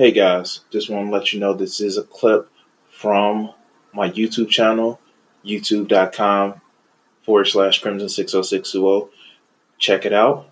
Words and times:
Hey 0.00 0.12
guys, 0.12 0.60
just 0.70 0.88
want 0.88 1.08
to 1.08 1.12
let 1.12 1.34
you 1.34 1.40
know 1.40 1.52
this 1.52 1.78
is 1.78 1.98
a 1.98 2.02
clip 2.02 2.48
from 2.88 3.52
my 3.92 4.08
YouTube 4.08 4.48
channel, 4.48 4.98
youtube.com 5.44 6.62
forward 7.20 7.44
slash 7.44 7.82
crimson60620. 7.82 9.10
Check 9.76 10.06
it 10.06 10.14
out. 10.14 10.48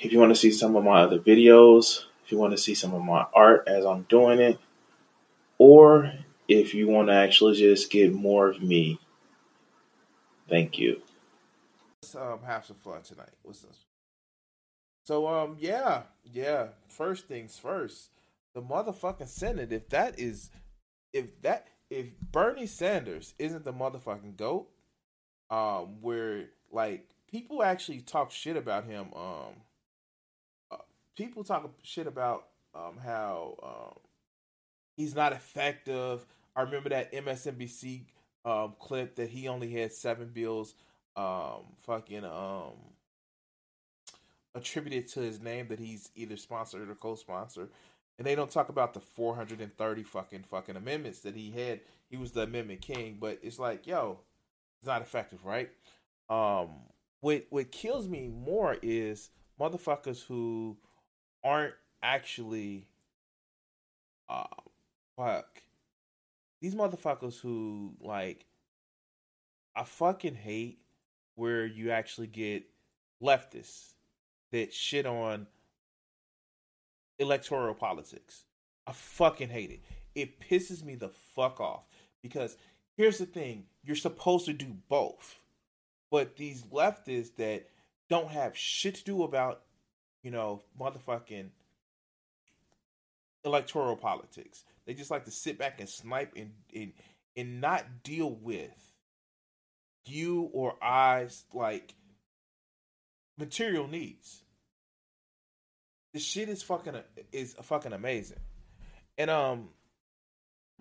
If 0.00 0.10
you 0.10 0.18
want 0.18 0.30
to 0.30 0.40
see 0.40 0.52
some 0.52 0.74
of 0.74 0.84
my 0.84 1.02
other 1.02 1.18
videos, 1.18 2.06
if 2.24 2.32
you 2.32 2.38
want 2.38 2.52
to 2.52 2.56
see 2.56 2.74
some 2.74 2.94
of 2.94 3.02
my 3.02 3.26
art 3.34 3.64
as 3.68 3.84
I'm 3.84 4.06
doing 4.08 4.40
it, 4.40 4.58
or 5.58 6.10
if 6.48 6.72
you 6.72 6.88
want 6.88 7.08
to 7.08 7.14
actually 7.14 7.56
just 7.56 7.90
get 7.90 8.10
more 8.10 8.48
of 8.48 8.62
me, 8.62 8.98
thank 10.48 10.78
you. 10.78 11.02
Let's 12.02 12.14
um, 12.14 12.38
have 12.46 12.64
some 12.64 12.76
fun 12.76 13.02
tonight. 13.02 13.34
What's 13.42 13.60
this? 13.60 13.84
So 15.04 15.28
um 15.28 15.58
yeah, 15.60 16.04
yeah. 16.24 16.68
First 16.88 17.26
things 17.26 17.58
first, 17.58 18.08
the 18.54 18.62
motherfucking 18.62 19.28
Senate. 19.28 19.72
If 19.72 19.88
that 19.90 20.18
is, 20.18 20.50
if 21.12 21.40
that 21.42 21.68
if 21.90 22.06
Bernie 22.32 22.66
Sanders 22.66 23.34
isn't 23.38 23.64
the 23.64 23.72
motherfucking 23.72 24.36
goat, 24.36 24.68
um, 25.50 26.00
where 26.00 26.46
like 26.70 27.06
people 27.30 27.62
actually 27.62 28.00
talk 28.00 28.30
shit 28.30 28.56
about 28.56 28.84
him. 28.84 29.08
Um, 29.14 29.54
uh, 30.70 30.76
people 31.16 31.44
talk 31.44 31.70
shit 31.82 32.06
about 32.06 32.46
um 32.74 32.98
how 33.02 33.56
um 33.62 33.98
he's 34.96 35.14
not 35.14 35.32
effective. 35.32 36.24
I 36.54 36.62
remember 36.62 36.90
that 36.90 37.12
MSNBC 37.12 38.04
um 38.44 38.74
clip 38.78 39.16
that 39.16 39.30
he 39.30 39.48
only 39.48 39.70
had 39.72 39.92
seven 39.92 40.30
bills 40.32 40.74
um 41.16 41.64
fucking 41.82 42.24
um 42.24 42.72
attributed 44.54 45.08
to 45.08 45.20
his 45.20 45.40
name 45.40 45.68
that 45.68 45.78
he's 45.78 46.10
either 46.16 46.36
sponsored 46.36 46.88
or 46.88 46.94
co-sponsored 46.94 47.68
and 48.20 48.26
they 48.26 48.34
don't 48.34 48.50
talk 48.50 48.68
about 48.68 48.92
the 48.92 49.00
430 49.00 50.02
fucking 50.02 50.42
fucking 50.42 50.76
amendments 50.76 51.20
that 51.20 51.34
he 51.34 51.52
had. 51.52 51.80
He 52.10 52.18
was 52.18 52.32
the 52.32 52.42
amendment 52.42 52.82
king 52.82 53.16
but 53.18 53.38
it's 53.42 53.58
like 53.58 53.86
yo 53.86 54.20
it's 54.78 54.86
not 54.86 55.00
effective 55.00 55.46
right? 55.46 55.70
Um 56.28 56.68
what 57.20 57.46
what 57.48 57.72
kills 57.72 58.06
me 58.06 58.28
more 58.28 58.76
is 58.82 59.30
motherfuckers 59.58 60.26
who 60.26 60.76
aren't 61.42 61.72
actually 62.02 62.88
uh 64.28 64.44
fuck. 65.16 65.62
These 66.60 66.74
motherfuckers 66.74 67.40
who 67.40 67.94
like 68.02 68.44
I 69.74 69.84
fucking 69.84 70.34
hate 70.34 70.80
where 71.36 71.64
you 71.64 71.90
actually 71.90 72.26
get 72.26 72.64
leftists 73.22 73.94
that 74.52 74.74
shit 74.74 75.06
on 75.06 75.46
electoral 77.20 77.74
politics. 77.74 78.44
I 78.86 78.92
fucking 78.92 79.50
hate 79.50 79.70
it. 79.70 79.80
It 80.14 80.40
pisses 80.40 80.82
me 80.82 80.96
the 80.96 81.10
fuck 81.36 81.60
off 81.60 81.86
because 82.22 82.56
here's 82.96 83.18
the 83.18 83.26
thing 83.26 83.66
you're 83.84 83.94
supposed 83.94 84.46
to 84.46 84.52
do 84.52 84.76
both. 84.88 85.38
But 86.10 86.36
these 86.36 86.64
leftists 86.64 87.36
that 87.36 87.68
don't 88.08 88.30
have 88.30 88.56
shit 88.56 88.96
to 88.96 89.04
do 89.04 89.22
about, 89.22 89.62
you 90.24 90.32
know, 90.32 90.62
motherfucking 90.78 91.50
electoral 93.44 93.96
politics. 93.96 94.64
They 94.86 94.94
just 94.94 95.10
like 95.10 95.24
to 95.26 95.30
sit 95.30 95.56
back 95.56 95.78
and 95.78 95.88
snipe 95.88 96.32
and 96.34 96.50
and, 96.74 96.92
and 97.36 97.60
not 97.60 98.02
deal 98.02 98.30
with 98.30 98.92
you 100.04 100.50
or 100.52 100.74
I's 100.82 101.44
like 101.52 101.94
material 103.38 103.86
needs. 103.86 104.42
The 106.12 106.18
shit 106.18 106.48
is 106.48 106.62
fucking 106.62 106.94
is 107.32 107.54
fucking 107.62 107.92
amazing, 107.92 108.40
and 109.16 109.30
um, 109.30 109.68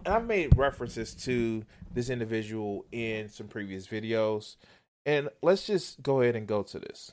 and 0.06 0.14
I've 0.14 0.26
made 0.26 0.58
references 0.58 1.14
to 1.26 1.64
this 1.94 2.10
individual 2.10 2.86
in 2.92 3.30
some 3.30 3.48
previous 3.48 3.86
videos, 3.88 4.56
and 5.06 5.30
let's 5.42 5.68
just 5.68 6.02
go 6.02 6.22
ahead 6.22 6.36
and 6.36 6.48
go 6.48 6.64
to 6.64 6.80
this. 6.80 7.12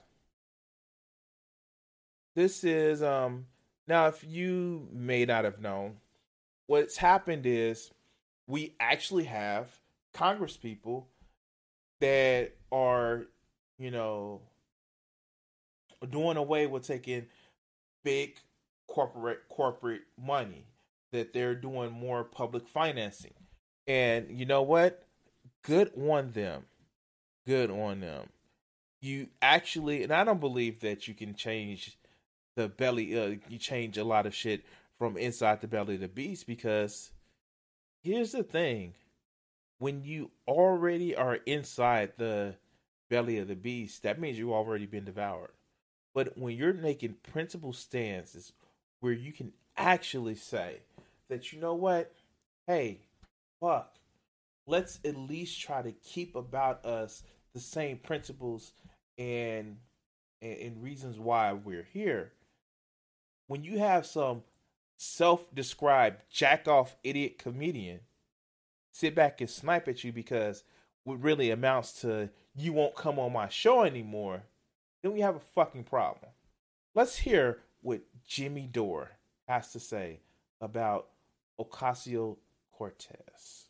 This 2.34 2.64
is 2.64 3.02
um 3.02 3.46
now 3.86 4.06
if 4.06 4.24
you 4.24 4.88
may 4.92 5.24
not 5.26 5.44
have 5.44 5.60
known, 5.60 5.96
what's 6.66 6.96
happened 6.96 7.44
is 7.44 7.90
we 8.46 8.74
actually 8.80 9.24
have 9.24 9.68
Congress 10.14 10.56
people 10.56 11.08
that 12.00 12.52
are, 12.70 13.26
you 13.78 13.90
know, 13.90 14.40
doing 16.10 16.36
away 16.36 16.66
with 16.66 16.86
taking 16.86 17.26
big 18.06 18.36
corporate 18.86 19.48
corporate 19.48 20.02
money 20.16 20.64
that 21.10 21.32
they're 21.32 21.56
doing 21.56 21.90
more 21.90 22.22
public 22.22 22.68
financing. 22.68 23.34
And 23.88 24.30
you 24.30 24.46
know 24.46 24.62
what? 24.62 25.02
Good 25.64 25.90
on 25.96 26.30
them. 26.30 26.66
Good 27.44 27.68
on 27.68 27.98
them. 27.98 28.28
You 29.00 29.26
actually 29.42 30.04
and 30.04 30.12
I 30.12 30.22
don't 30.22 30.38
believe 30.38 30.80
that 30.80 31.08
you 31.08 31.14
can 31.14 31.34
change 31.34 31.98
the 32.54 32.68
belly 32.68 33.18
uh 33.18 33.36
you 33.48 33.58
change 33.58 33.98
a 33.98 34.04
lot 34.04 34.24
of 34.24 34.34
shit 34.34 34.64
from 34.96 35.16
inside 35.16 35.60
the 35.60 35.66
belly 35.66 35.96
of 35.96 36.00
the 36.00 36.08
beast 36.08 36.46
because 36.46 37.10
here's 38.04 38.30
the 38.30 38.44
thing 38.44 38.94
when 39.78 40.04
you 40.04 40.30
already 40.46 41.14
are 41.16 41.40
inside 41.44 42.12
the 42.18 42.54
belly 43.10 43.38
of 43.38 43.48
the 43.48 43.56
beast, 43.56 44.04
that 44.04 44.20
means 44.20 44.38
you've 44.38 44.50
already 44.50 44.86
been 44.86 45.04
devoured. 45.04 45.55
But 46.16 46.38
when 46.38 46.56
you're 46.56 46.72
making 46.72 47.16
principle 47.30 47.74
stances 47.74 48.54
where 49.00 49.12
you 49.12 49.32
can 49.34 49.52
actually 49.76 50.34
say 50.34 50.78
that, 51.28 51.52
you 51.52 51.60
know 51.60 51.74
what, 51.74 52.10
hey, 52.66 53.00
fuck, 53.60 53.96
let's 54.66 54.98
at 55.04 55.14
least 55.14 55.60
try 55.60 55.82
to 55.82 55.92
keep 55.92 56.34
about 56.34 56.86
us 56.86 57.22
the 57.52 57.60
same 57.60 57.98
principles 57.98 58.72
and, 59.18 59.76
and, 60.40 60.58
and 60.58 60.82
reasons 60.82 61.18
why 61.18 61.52
we're 61.52 61.86
here. 61.92 62.32
When 63.46 63.62
you 63.62 63.78
have 63.78 64.06
some 64.06 64.42
self 64.96 65.54
described 65.54 66.22
jack 66.30 66.66
off 66.66 66.96
idiot 67.04 67.38
comedian 67.38 68.00
sit 68.90 69.14
back 69.14 69.42
and 69.42 69.50
snipe 69.50 69.86
at 69.86 70.02
you 70.02 70.10
because 70.10 70.64
what 71.04 71.22
really 71.22 71.50
amounts 71.50 72.00
to 72.00 72.30
you 72.54 72.72
won't 72.72 72.96
come 72.96 73.18
on 73.18 73.34
my 73.34 73.50
show 73.50 73.82
anymore, 73.82 74.44
then 75.02 75.12
we 75.12 75.20
have 75.20 75.36
a 75.36 75.40
fucking 75.40 75.84
problem. 75.84 76.30
Let's 76.94 77.16
hear 77.16 77.58
what 77.82 78.00
Jimmy 78.26 78.68
Dore 78.70 79.10
has 79.46 79.72
to 79.72 79.80
say 79.80 80.20
about 80.60 81.08
Ocasio 81.60 82.36
Cortez. 82.72 83.66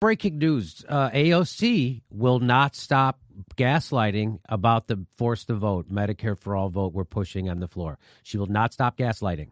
Breaking 0.00 0.38
news 0.38 0.84
uh, 0.88 1.10
AOC 1.10 2.02
will 2.10 2.40
not 2.40 2.74
stop 2.74 3.20
gaslighting 3.56 4.40
about 4.48 4.88
the 4.88 5.06
force 5.14 5.44
to 5.44 5.54
vote, 5.54 5.90
Medicare 5.90 6.38
for 6.38 6.56
all 6.56 6.68
vote 6.68 6.92
we're 6.92 7.04
pushing 7.04 7.48
on 7.48 7.60
the 7.60 7.68
floor. 7.68 7.98
She 8.22 8.36
will 8.36 8.46
not 8.46 8.72
stop 8.72 8.96
gaslighting. 8.96 9.50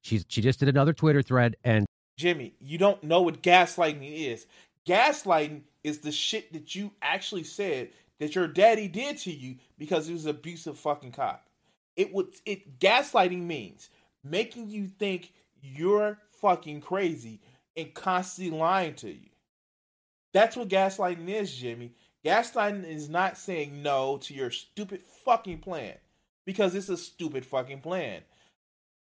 She's, 0.00 0.24
she 0.28 0.40
just 0.42 0.58
did 0.58 0.68
another 0.68 0.92
Twitter 0.92 1.22
thread 1.22 1.56
and 1.62 1.86
Jimmy, 2.18 2.54
you 2.60 2.78
don't 2.78 3.02
know 3.02 3.22
what 3.22 3.42
gaslighting 3.42 4.02
is. 4.02 4.46
Gaslighting 4.86 5.62
is 5.82 5.98
the 5.98 6.12
shit 6.12 6.52
that 6.52 6.74
you 6.74 6.92
actually 7.00 7.44
said 7.44 7.90
that 8.22 8.36
your 8.36 8.46
daddy 8.46 8.86
did 8.86 9.18
to 9.18 9.32
you 9.32 9.56
because 9.76 10.06
he 10.06 10.12
was 10.12 10.26
an 10.26 10.30
abusive 10.30 10.78
fucking 10.78 11.10
cop. 11.10 11.48
It 11.96 12.14
would 12.14 12.28
it 12.46 12.78
gaslighting 12.78 13.42
means 13.42 13.90
making 14.22 14.70
you 14.70 14.86
think 14.86 15.32
you're 15.60 16.18
fucking 16.40 16.82
crazy 16.82 17.40
and 17.76 17.92
constantly 17.92 18.56
lying 18.56 18.94
to 18.94 19.10
you. 19.10 19.30
That's 20.32 20.56
what 20.56 20.68
gaslighting 20.68 21.28
is, 21.28 21.52
Jimmy. 21.52 21.94
Gaslighting 22.24 22.88
is 22.88 23.08
not 23.08 23.36
saying 23.36 23.82
no 23.82 24.18
to 24.18 24.32
your 24.32 24.52
stupid 24.52 25.02
fucking 25.24 25.58
plan 25.58 25.94
because 26.46 26.76
it's 26.76 26.88
a 26.88 26.96
stupid 26.96 27.44
fucking 27.44 27.80
plan 27.80 28.20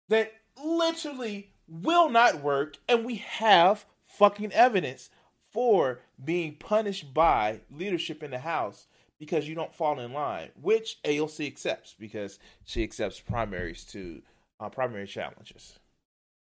that 0.08 0.32
literally 0.64 1.52
will 1.68 2.10
not 2.10 2.42
work, 2.42 2.78
and 2.88 3.04
we 3.04 3.16
have 3.16 3.86
fucking 4.06 4.54
evidence 4.54 5.10
for 5.52 6.00
being 6.24 6.56
punished 6.56 7.14
by 7.14 7.60
leadership 7.70 8.24
in 8.24 8.32
the 8.32 8.40
House 8.40 8.88
because 9.20 9.48
you 9.48 9.56
don't 9.56 9.74
fall 9.74 10.00
in 10.00 10.14
line, 10.14 10.50
which 10.60 10.98
AOC 11.04 11.46
accepts 11.46 11.94
because 12.00 12.40
she 12.64 12.84
accepts 12.84 13.20
primaries 13.20 13.84
to 13.86 14.22
uh, 14.60 14.70
primary 14.70 15.08
challenges. 15.08 15.80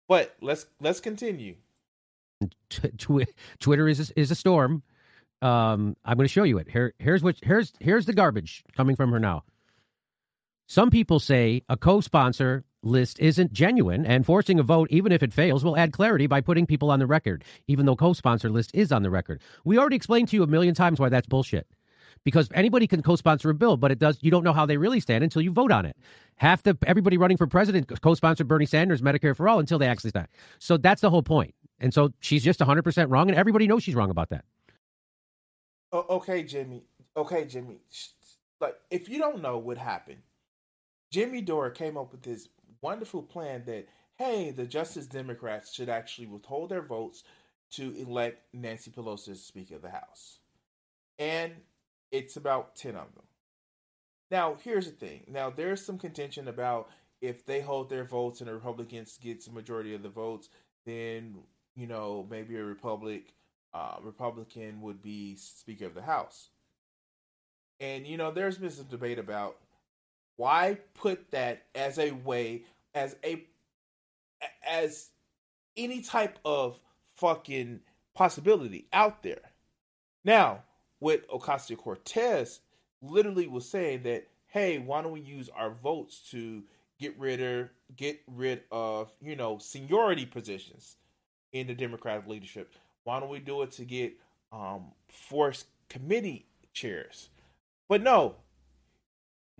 But 0.07 0.35
let's 0.41 0.65
let's 0.79 0.99
continue. 0.99 1.55
Twitter 3.59 3.87
is 3.87 4.11
a, 4.11 4.19
is 4.19 4.31
a 4.31 4.35
storm. 4.35 4.83
Um, 5.41 5.95
I'm 6.03 6.17
going 6.17 6.27
to 6.27 6.33
show 6.33 6.43
you 6.43 6.57
it. 6.57 6.69
Here, 6.69 6.93
here's 6.99 7.23
what 7.23 7.37
here's 7.41 7.73
here's 7.79 8.05
the 8.05 8.13
garbage 8.13 8.63
coming 8.75 8.95
from 8.95 9.11
her 9.11 9.19
now. 9.19 9.43
Some 10.67 10.89
people 10.89 11.19
say 11.19 11.63
a 11.69 11.77
co-sponsor 11.77 12.65
list 12.83 13.19
isn't 13.19 13.53
genuine, 13.53 14.05
and 14.05 14.25
forcing 14.25 14.59
a 14.59 14.63
vote, 14.63 14.89
even 14.91 15.11
if 15.11 15.23
it 15.23 15.33
fails, 15.33 15.63
will 15.63 15.77
add 15.77 15.93
clarity 15.93 16.27
by 16.27 16.41
putting 16.41 16.65
people 16.65 16.91
on 16.91 16.99
the 16.99 17.07
record, 17.07 17.43
even 17.67 17.85
though 17.85 17.95
co-sponsor 17.95 18.49
list 18.49 18.71
is 18.73 18.91
on 18.91 19.03
the 19.03 19.09
record. 19.09 19.41
We 19.63 19.77
already 19.77 19.95
explained 19.95 20.29
to 20.29 20.35
you 20.35 20.43
a 20.43 20.47
million 20.47 20.75
times 20.75 20.99
why 20.99 21.09
that's 21.09 21.27
bullshit. 21.27 21.67
Because 22.27 22.49
anybody 22.53 22.87
can 22.87 23.01
co-sponsor 23.01 23.49
a 23.49 23.53
bill, 23.53 23.77
but 23.77 23.89
it 23.89 23.99
does 23.99 24.17
you 24.19 24.29
don't 24.29 24.43
know 24.43 24.51
how 24.51 24.65
they 24.65 24.75
really 24.75 24.99
stand 24.99 25.23
until 25.23 25.41
you 25.41 25.49
vote 25.49 25.71
on 25.71 25.85
it. 25.85 25.95
Half 26.35 26.61
the 26.61 26.77
everybody 26.85 27.17
running 27.17 27.37
for 27.37 27.47
president 27.47 27.89
co-sponsored 28.01 28.49
Bernie 28.49 28.65
Sanders 28.65 29.01
Medicare 29.01 29.33
for 29.33 29.47
all 29.47 29.59
until 29.59 29.79
they 29.79 29.87
actually 29.87 30.09
stand. 30.09 30.27
So 30.59 30.75
that's 30.75 30.99
the 30.99 31.09
whole 31.09 31.23
point. 31.23 31.55
And 31.79 31.93
so 31.93 32.11
she's 32.19 32.43
just 32.43 32.59
100% 32.59 33.09
wrong, 33.09 33.29
and 33.29 33.39
everybody 33.39 33.65
knows 33.65 33.81
she's 33.81 33.95
wrong 33.95 34.09
about 34.09 34.27
that. 34.31 34.43
Okay, 35.93 36.43
Jimmy. 36.43 36.83
Okay, 37.15 37.45
Jimmy. 37.45 37.79
Like, 38.59 38.75
if 38.91 39.07
you 39.07 39.19
don't 39.19 39.41
know 39.41 39.57
what 39.57 39.77
happened, 39.77 40.19
Jimmy 41.13 41.39
Dore 41.39 41.69
came 41.69 41.95
up 41.95 42.11
with 42.11 42.23
this 42.23 42.49
wonderful 42.81 43.23
plan 43.23 43.63
that 43.67 43.87
hey, 44.17 44.51
the 44.51 44.65
Justice 44.65 45.05
Democrats 45.05 45.73
should 45.73 45.87
actually 45.87 46.27
withhold 46.27 46.71
their 46.71 46.81
votes 46.81 47.23
to 47.71 47.95
elect 47.95 48.41
Nancy 48.53 48.91
Pelosi 48.91 49.29
as 49.29 49.41
Speaker 49.41 49.75
of 49.75 49.81
the 49.81 49.91
House, 49.91 50.39
and 51.17 51.53
it's 52.11 52.37
about 52.37 52.75
ten 52.75 52.95
of 52.95 53.13
them. 53.15 53.25
Now, 54.29 54.57
here's 54.61 54.85
the 54.85 54.91
thing. 54.91 55.23
Now, 55.27 55.49
there's 55.49 55.85
some 55.85 55.97
contention 55.97 56.47
about 56.47 56.89
if 57.21 57.45
they 57.45 57.61
hold 57.61 57.89
their 57.89 58.03
votes 58.03 58.41
and 58.41 58.49
the 58.49 58.53
Republicans 58.53 59.17
gets 59.21 59.45
the 59.45 59.53
majority 59.53 59.93
of 59.95 60.03
the 60.03 60.09
votes, 60.09 60.49
then 60.85 61.35
you 61.75 61.87
know 61.87 62.25
maybe 62.29 62.55
a 62.55 62.63
Republic 62.63 63.33
uh, 63.73 63.97
Republican 64.01 64.81
would 64.81 65.01
be 65.01 65.35
Speaker 65.35 65.85
of 65.85 65.93
the 65.93 66.01
House. 66.01 66.49
And 67.79 68.07
you 68.07 68.17
know, 68.17 68.31
there's 68.31 68.57
been 68.57 68.71
some 68.71 68.87
debate 68.87 69.19
about 69.19 69.57
why 70.35 70.77
put 70.93 71.31
that 71.31 71.63
as 71.75 71.99
a 71.99 72.11
way, 72.11 72.63
as 72.93 73.15
a, 73.23 73.43
as 74.67 75.09
any 75.75 76.01
type 76.01 76.39
of 76.45 76.79
fucking 77.15 77.81
possibility 78.15 78.87
out 78.93 79.23
there. 79.23 79.51
Now, 80.23 80.63
what 80.99 81.27
Ocasio 81.29 81.77
Cortez 81.77 82.61
literally 83.01 83.47
was 83.47 83.69
saying 83.69 84.03
that, 84.03 84.27
hey, 84.47 84.79
why 84.79 85.01
don't 85.01 85.11
we 85.11 85.21
use 85.21 85.49
our 85.55 85.71
votes 85.71 86.19
to 86.31 86.63
get 86.99 87.17
rid 87.19 87.41
of 87.41 87.69
get 87.95 88.19
rid 88.27 88.63
of 88.71 89.13
you 89.21 89.35
know 89.35 89.59
seniority 89.59 90.25
positions 90.25 90.97
in 91.51 91.67
the 91.67 91.73
Democratic 91.73 92.27
leadership? 92.27 92.73
Why 93.03 93.19
don't 93.19 93.29
we 93.29 93.39
do 93.39 93.61
it 93.61 93.71
to 93.73 93.85
get 93.85 94.13
um, 94.51 94.91
forced 95.07 95.67
committee 95.89 96.45
chairs? 96.73 97.29
But 97.87 98.01
no, 98.01 98.35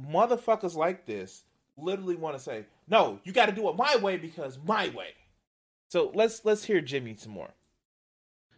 motherfuckers 0.02 0.76
like 0.76 1.06
this 1.06 1.44
literally 1.78 2.16
want 2.16 2.38
to 2.38 2.44
say, 2.44 2.66
"No, 2.88 3.20
you 3.24 3.32
got 3.32 3.48
to 3.48 3.52
do 3.52 3.70
it 3.70 3.76
my 3.76 3.96
way 3.98 4.18
because 4.18 4.58
my 4.66 4.90
way." 4.90 5.10
So 5.90 6.12
let's 6.14 6.44
let's 6.44 6.66
hear 6.66 6.82
Jimmy 6.82 7.16
some 7.16 7.32
more. 7.32 7.52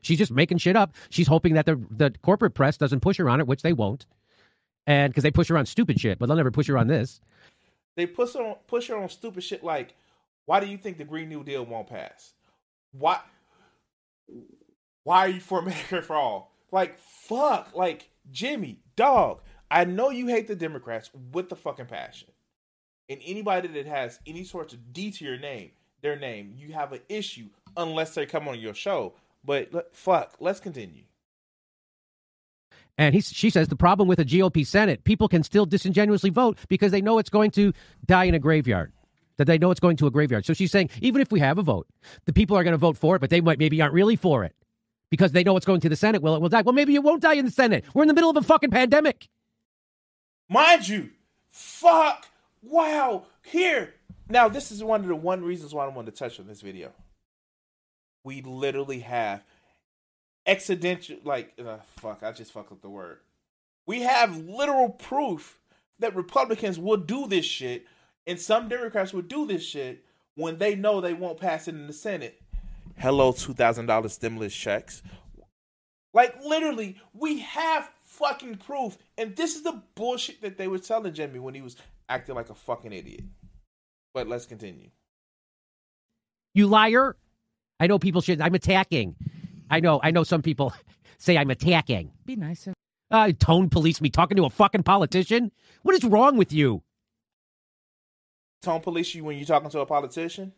She's 0.02 0.18
just 0.18 0.32
making 0.32 0.60
shit 0.60 0.76
up. 0.76 0.96
She's 1.10 1.28
hoping 1.28 1.54
that 1.54 1.66
the 1.66 1.82
the 1.90 2.14
corporate 2.22 2.54
press 2.54 2.78
doesn't 2.78 3.02
push 3.02 3.18
her 3.18 3.30
on 3.30 3.40
it, 3.40 3.48
which 3.48 3.62
they 3.62 3.74
won't, 3.74 4.06
and 4.88 5.12
because 5.12 5.24
they 5.24 5.32
push 5.32 5.48
her 5.50 5.58
on 5.58 5.66
stupid 5.66 6.00
shit, 6.00 6.20
but 6.20 6.28
they'll 6.28 6.38
never 6.38 6.52
push 6.52 6.68
her 6.68 6.78
on 6.78 6.88
this. 6.88 7.22
They 7.96 8.06
push 8.06 8.34
her 8.34 8.42
on 8.42 8.56
push 8.68 8.88
her 8.88 8.98
on 8.98 9.10
stupid 9.10 9.44
shit 9.44 9.64
like, 9.64 9.96
"Why 10.46 10.60
do 10.60 10.68
you 10.68 10.78
think 10.78 10.98
the 10.98 11.06
Green 11.06 11.30
New 11.30 11.44
Deal 11.44 11.66
won't 11.66 11.90
pass? 11.90 12.34
Why? 12.92 13.20
Why 15.04 15.20
are 15.20 15.30
you 15.30 15.40
for 15.40 15.62
Medicare 15.64 16.04
for 16.04 16.16
all? 16.16 16.52
Like, 16.72 17.00
fuck. 17.00 17.76
Like, 17.76 18.10
Jimmy, 18.32 18.80
dog, 18.96 19.42
I 19.72 19.86
know 19.86 20.10
you 20.10 20.28
hate 20.28 20.48
the 20.48 20.56
Democrats 20.56 21.10
with 21.32 21.50
the 21.50 21.56
fucking 21.56 21.88
passion. 21.88 22.30
And 23.08 23.20
anybody 23.26 23.68
that 23.70 23.88
has 23.88 24.20
any 24.28 24.44
sort 24.44 24.72
of 24.74 24.94
D 24.94 25.12
to 25.12 25.26
your 25.26 25.40
name, 25.40 25.72
their 26.02 26.16
name, 26.16 26.54
you 26.56 26.74
have 26.74 26.94
an 26.94 27.02
issue 27.10 27.50
unless 27.76 28.14
they 28.14 28.26
come 28.26 28.48
on 28.48 28.60
your 28.60 28.74
show. 28.74 29.14
But 29.44 29.96
fuck, 29.96 30.36
let's 30.40 30.60
continue. 30.60 31.04
And 32.98 33.16
he, 33.16 33.22
she 33.22 33.50
says 33.50 33.70
the 33.70 33.78
problem 33.78 34.10
with 34.10 34.20
a 34.20 34.26
GOP 34.26 34.68
Senate, 34.68 35.06
people 35.06 35.30
can 35.30 35.42
still 35.44 35.66
disingenuously 35.66 36.32
vote 36.32 36.58
because 36.68 36.92
they 36.92 37.02
know 37.02 37.18
it's 37.18 37.30
going 37.30 37.52
to 37.52 37.72
die 38.06 38.26
in 38.26 38.36
a 38.36 38.40
graveyard. 38.40 38.92
That 39.38 39.46
they 39.46 39.58
know 39.58 39.72
it's 39.72 39.80
going 39.80 39.96
to 39.98 40.08
a 40.08 40.12
graveyard. 40.12 40.46
So 40.46 40.54
she's 40.54 40.70
saying 40.70 40.90
even 41.02 41.22
if 41.22 41.32
we 41.32 41.40
have 41.40 41.58
a 41.58 41.62
vote, 41.62 41.88
the 42.26 42.34
people 42.34 42.58
are 42.58 42.64
going 42.64 42.74
to 42.74 42.78
vote 42.78 42.98
for 42.98 43.16
it, 43.16 43.20
but 43.20 43.30
they 43.30 43.40
might 43.40 43.58
maybe 43.58 43.82
aren't 43.82 43.94
really 43.94 44.18
for 44.18 44.44
it 44.44 44.54
because 45.10 45.32
they 45.32 45.44
know 45.44 45.56
it's 45.56 45.66
going 45.66 45.80
to 45.80 45.88
the 45.88 45.96
Senate. 45.96 46.22
Well, 46.22 46.36
it 46.36 46.42
will 46.42 46.50
die. 46.50 46.62
Well, 46.62 46.74
maybe 46.74 46.94
it 46.94 47.04
won't 47.04 47.22
die 47.22 47.36
in 47.36 47.46
the 47.46 47.52
Senate. 47.52 47.86
We're 47.94 48.04
in 48.04 48.10
the 48.10 48.14
middle 48.14 48.30
of 48.30 48.36
a 48.36 48.42
fucking 48.42 48.72
pandemic. 48.72 49.30
Mind 50.50 50.90
you, 50.90 51.12
fuck, 51.52 52.28
wow, 52.62 53.28
here. 53.44 53.94
Now, 54.28 54.50
this 54.50 54.72
is 54.72 54.84
one 54.84 55.02
of 55.02 55.08
the 55.08 55.16
one 55.16 55.42
reasons 55.44 55.74
why 55.74 55.86
I 55.86 55.88
wanted 55.88 56.12
to 56.12 56.18
touch 56.18 56.40
on 56.40 56.48
this 56.48 56.60
video. 56.62 56.92
We 58.24 58.42
literally 58.42 59.00
have 59.00 59.44
accidental, 60.46 61.18
like, 61.24 61.54
uh, 61.64 61.78
fuck, 61.98 62.24
I 62.24 62.32
just 62.32 62.52
fucked 62.52 62.72
up 62.72 62.82
the 62.82 62.90
word. 62.90 63.20
We 63.86 64.02
have 64.02 64.38
literal 64.38 64.90
proof 64.90 65.60
that 66.00 66.16
Republicans 66.16 66.80
will 66.80 66.98
do 66.98 67.28
this 67.28 67.46
shit, 67.46 67.86
and 68.28 68.40
some 68.40 68.68
Democrats 68.68 69.14
will 69.14 69.22
do 69.22 69.46
this 69.46 69.64
shit 69.64 70.06
when 70.36 70.58
they 70.58 70.76
know 70.76 71.02
they 71.02 71.14
won't 71.14 71.40
pass 71.40 71.68
it 71.68 71.76
in 71.76 71.88
the 71.88 71.94
Senate 71.94 72.42
hello 73.00 73.32
$2,000 73.32 74.10
stimulus 74.12 74.54
checks. 74.54 75.02
Like, 76.14 76.36
literally, 76.44 76.98
we 77.14 77.40
have 77.40 77.90
fucking 78.04 78.58
proof. 78.58 78.98
And 79.18 79.36
this 79.36 79.56
is 79.56 79.64
the 79.64 79.82
bullshit 79.96 80.42
that 80.42 80.58
they 80.58 80.68
were 80.68 80.80
telling 80.80 81.14
Jimmy 81.14 81.40
when 81.40 81.54
he 81.54 81.62
was 81.62 81.76
acting 82.08 82.36
like 82.36 82.50
a 82.50 82.56
fucking 82.56 82.94
idiot. 82.94 83.24
But 84.14 84.28
let's 84.28 84.46
continue. 84.46 84.90
You 86.54 86.68
liar. 86.68 87.16
I 87.80 87.88
know 87.88 88.00
people 88.00 88.22
should. 88.22 88.42
I'm 88.42 88.56
attacking. 88.56 89.16
I 89.70 89.80
know. 89.80 90.00
I 90.04 90.12
know 90.12 90.24
some 90.24 90.42
people 90.42 90.74
say 91.18 91.38
I'm 91.38 91.50
attacking. 91.50 92.12
Be 92.26 92.36
nicer. 92.36 92.74
Uh, 93.12 93.32
tone 93.32 93.70
police 93.70 94.02
me 94.02 94.10
talking 94.10 94.38
to 94.38 94.46
a 94.46 94.50
fucking 94.50 94.84
politician. 94.84 95.52
What 95.82 95.96
is 95.96 96.04
wrong 96.04 96.38
with 96.38 96.54
you? 96.54 96.84
Tone 98.62 98.82
police 98.82 99.16
you 99.16 99.24
when 99.24 99.38
you're 99.38 99.48
talking 99.48 99.70
to 99.70 99.80
a 99.80 99.86
politician? 99.86 100.52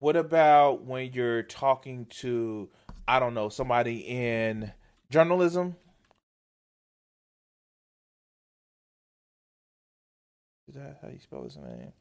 What 0.00 0.16
about 0.16 0.84
when 0.84 1.12
you're 1.12 1.42
talking 1.42 2.06
to, 2.20 2.68
I 3.06 3.20
don't 3.20 3.34
know, 3.34 3.48
somebody 3.48 3.98
in 3.98 4.72
journalism? 5.10 5.76
Is 10.68 10.74
that 10.74 10.98
how 11.02 11.08
you 11.08 11.18
spell 11.18 11.44
his 11.44 11.56
name? 11.56 11.92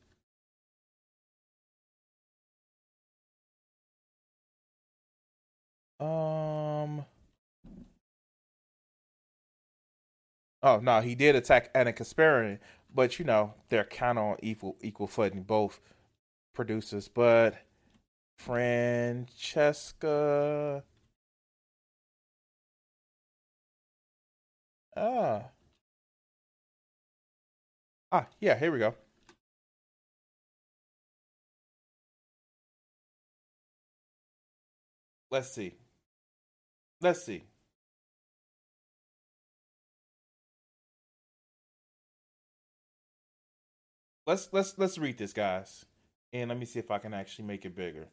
Um. 5.99 7.05
Oh 10.61 10.79
no, 10.79 11.01
he 11.01 11.15
did 11.15 11.35
attack 11.35 11.69
Ana 11.75 11.93
Kasparian, 11.93 12.59
but 12.93 13.17
you 13.19 13.25
know 13.25 13.53
they're 13.69 13.83
kind 13.85 14.17
of 14.17 14.23
on 14.25 14.37
equal 14.41 14.77
equal 14.81 15.07
footing, 15.07 15.43
both 15.43 15.79
producers. 16.53 17.07
But 17.09 17.57
Francesca. 18.37 19.25
Ah. 24.97 25.51
Ah, 28.11 28.27
yeah, 28.39 28.57
here 28.57 28.71
we 28.71 28.79
go. 28.79 28.95
Let's 35.29 35.49
see. 35.53 35.77
Let's 37.01 37.23
see. 37.23 37.43
Let's 44.25 44.49
let's 44.51 44.77
let's 44.77 44.97
read 44.97 45.17
this, 45.17 45.33
guys. 45.33 45.85
And 46.33 46.49
let 46.49 46.59
me 46.59 46.65
see 46.65 46.79
if 46.79 46.91
I 46.91 46.97
can 46.99 47.13
actually 47.13 47.45
make 47.45 47.65
it 47.65 47.75
bigger. 47.75 48.09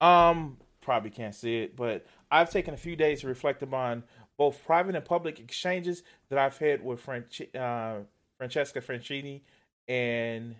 Um, 0.00 0.58
probably 0.80 1.10
can't 1.10 1.34
see 1.34 1.58
it, 1.62 1.76
but 1.76 2.06
I've 2.30 2.50
taken 2.50 2.74
a 2.74 2.76
few 2.76 2.96
days 2.96 3.20
to 3.22 3.28
reflect 3.28 3.62
upon 3.62 4.04
both 4.36 4.62
private 4.64 4.94
and 4.94 5.04
public 5.04 5.40
exchanges 5.40 6.02
that 6.28 6.38
I've 6.38 6.58
had 6.58 6.84
with 6.84 7.00
Fran- 7.00 7.24
uh, 7.58 8.00
Francesca 8.36 8.80
Franchini 8.80 9.40
and 9.88 10.54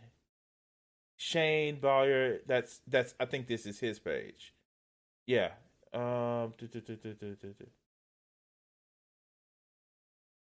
Shane 1.17 1.81
Bowyer. 1.81 2.41
That's 2.47 2.81
that's. 2.87 3.15
I 3.19 3.25
think 3.25 3.47
this 3.47 3.67
is 3.67 3.81
his 3.81 3.99
page. 3.99 4.55
Yeah. 5.27 5.51
Um. 5.93 6.53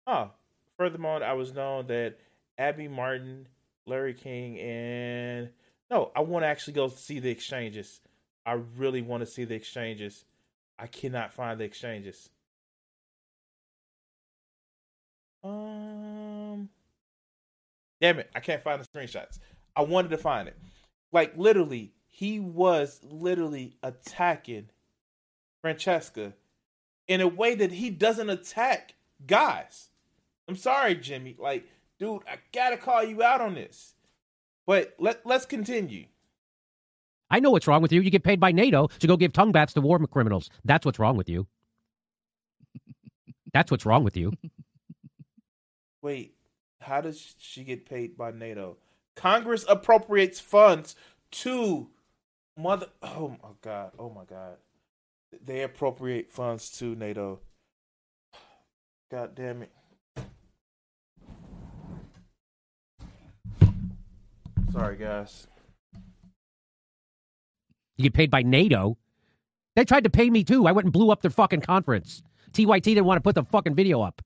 Oh, 0.06 0.32
furthermore, 0.78 1.24
I 1.24 1.34
was 1.34 1.54
known 1.54 1.88
that 1.88 2.18
Abby 2.58 2.88
Martin 2.88 3.48
Larry 3.86 4.14
King 4.14 4.60
and 4.60 5.50
no, 5.90 6.12
I 6.16 6.22
want 6.22 6.44
to 6.44 6.48
actually 6.48 6.74
go 6.74 6.90
see 6.90 7.20
the 7.20 7.30
exchanges. 7.30 8.02
I 8.46 8.54
really 8.78 9.02
want 9.02 9.22
to 9.22 9.28
see 9.28 9.46
the 9.46 9.56
exchanges. 9.56 10.26
I 10.78 10.88
cannot 10.88 11.34
find 11.34 11.60
the 11.60 11.64
exchanges. 11.64 12.30
Um, 15.44 16.70
damn 18.02 18.20
it, 18.20 18.30
I 18.36 18.40
can't 18.40 18.62
find 18.62 18.82
the 18.82 18.88
screenshots. 18.88 19.40
I 19.78 19.84
wanted 19.84 20.10
to 20.10 20.18
find 20.18 20.48
it. 20.48 20.58
Like 21.14 21.38
literally, 21.38 21.94
he 22.08 22.40
was 22.40 23.00
literally 23.04 23.78
attacking 23.84 24.72
Francesca 25.62 26.34
in 27.08 27.22
a 27.22 27.28
way 27.28 27.54
that 27.54 27.74
he 27.74 27.92
doesn't 27.92 28.30
attack 28.30 28.96
guys. 29.26 29.90
I'm 30.50 30.56
sorry, 30.56 30.96
Jimmy. 30.96 31.36
Like, 31.38 31.68
dude, 32.00 32.24
I 32.28 32.38
gotta 32.52 32.78
call 32.78 33.04
you 33.04 33.22
out 33.22 33.40
on 33.40 33.54
this. 33.54 33.94
But 34.66 34.96
let 34.98 35.24
let's 35.26 35.46
continue. 35.46 36.06
I 37.30 37.40
know 37.40 37.52
what's 37.52 37.68
wrong 37.68 37.84
with 37.84 37.92
you. 37.92 38.02
You 38.02 38.10
get 38.10 38.24
paid 38.24 38.40
by 38.40 38.52
NATO 38.52 38.88
to 38.88 39.08
go 39.08 39.16
give 39.16 39.32
tongue 39.32 39.52
baths 39.52 39.74
to 39.74 39.82
war 39.82 40.00
criminals. 40.08 40.50
That's 40.66 40.86
what's 40.86 40.98
wrong 40.98 41.18
with 41.18 41.30
you. 41.30 41.46
That's 43.54 43.70
what's 43.70 43.86
wrong 43.86 44.04
with 44.04 44.18
you. 44.18 44.34
Wait, 46.02 46.34
how 46.82 47.02
does 47.02 47.36
she 47.38 47.64
get 47.64 47.86
paid 47.88 48.18
by 48.18 48.32
NATO? 48.32 48.78
Congress 49.18 49.66
appropriates 49.68 50.40
funds 50.40 50.96
to 51.32 51.90
mother. 52.56 52.88
Oh 53.02 53.36
my 53.44 53.50
god! 53.62 53.92
Oh 54.00 54.10
my 54.10 54.24
god! 54.24 54.58
They 55.44 55.64
appropriate 55.64 56.30
funds 56.30 56.70
to 56.78 56.96
NATO. 56.96 57.40
God 59.12 59.36
damn 59.36 59.64
it! 59.64 59.72
Sorry, 64.72 64.98
guys. 64.98 65.48
You 67.98 68.04
get 68.04 68.14
paid 68.14 68.30
by 68.30 68.44
NATO. 68.44 68.98
They 69.76 69.84
tried 69.84 70.04
to 70.04 70.10
pay 70.12 70.30
me 70.30 70.44
too. 70.44 70.68
I 70.68 70.72
went 70.72 70.86
and 70.86 70.94
blew 70.94 71.10
up 71.10 71.24
their 71.24 71.32
fucking 71.32 71.62
conference. 71.62 72.22
TYT 72.54 72.84
didn't 72.84 73.06
want 73.06 73.18
to 73.18 73.24
put 73.24 73.34
the 73.34 73.44
fucking 73.44 73.74
video 73.74 74.02
up. 74.02 74.22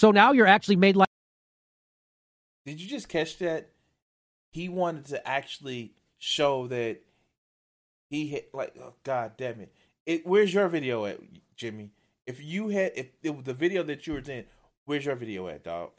So 0.00 0.12
now 0.12 0.32
you're 0.32 0.46
actually 0.46 0.76
made 0.76 0.96
like. 0.96 1.10
Did 2.64 2.80
you 2.80 2.88
just 2.88 3.10
catch 3.10 3.36
that? 3.38 3.68
He 4.50 4.70
wanted 4.70 5.04
to 5.06 5.28
actually 5.28 5.92
show 6.16 6.66
that 6.68 7.00
he 8.08 8.26
hit 8.26 8.48
like 8.54 8.74
oh 8.82 8.94
god 9.04 9.32
damn 9.36 9.60
it. 9.60 9.74
It 10.06 10.26
where's 10.26 10.54
your 10.54 10.68
video 10.68 11.04
at, 11.04 11.20
Jimmy? 11.54 11.90
If 12.26 12.42
you 12.42 12.70
had 12.70 12.92
if 12.96 13.08
it 13.22 13.36
was 13.36 13.44
the 13.44 13.52
video 13.52 13.82
that 13.82 14.06
you 14.06 14.14
were 14.14 14.20
in, 14.20 14.46
where's 14.86 15.04
your 15.04 15.16
video 15.16 15.48
at, 15.48 15.64
dog? 15.64 15.90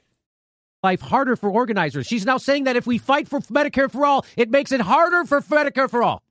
life 0.81 1.01
harder 1.01 1.35
for 1.35 1.51
organizers. 1.51 2.07
She's 2.07 2.25
now 2.25 2.37
saying 2.37 2.63
that 2.63 2.75
if 2.75 2.87
we 2.87 2.97
fight 2.97 3.27
for 3.27 3.39
Medicare 3.41 3.91
for 3.91 4.03
all, 4.03 4.25
it 4.35 4.49
makes 4.49 4.71
it 4.71 4.81
harder 4.81 5.25
for 5.25 5.39
Medicare 5.41 5.87
for 5.87 6.01
all. 6.01 6.23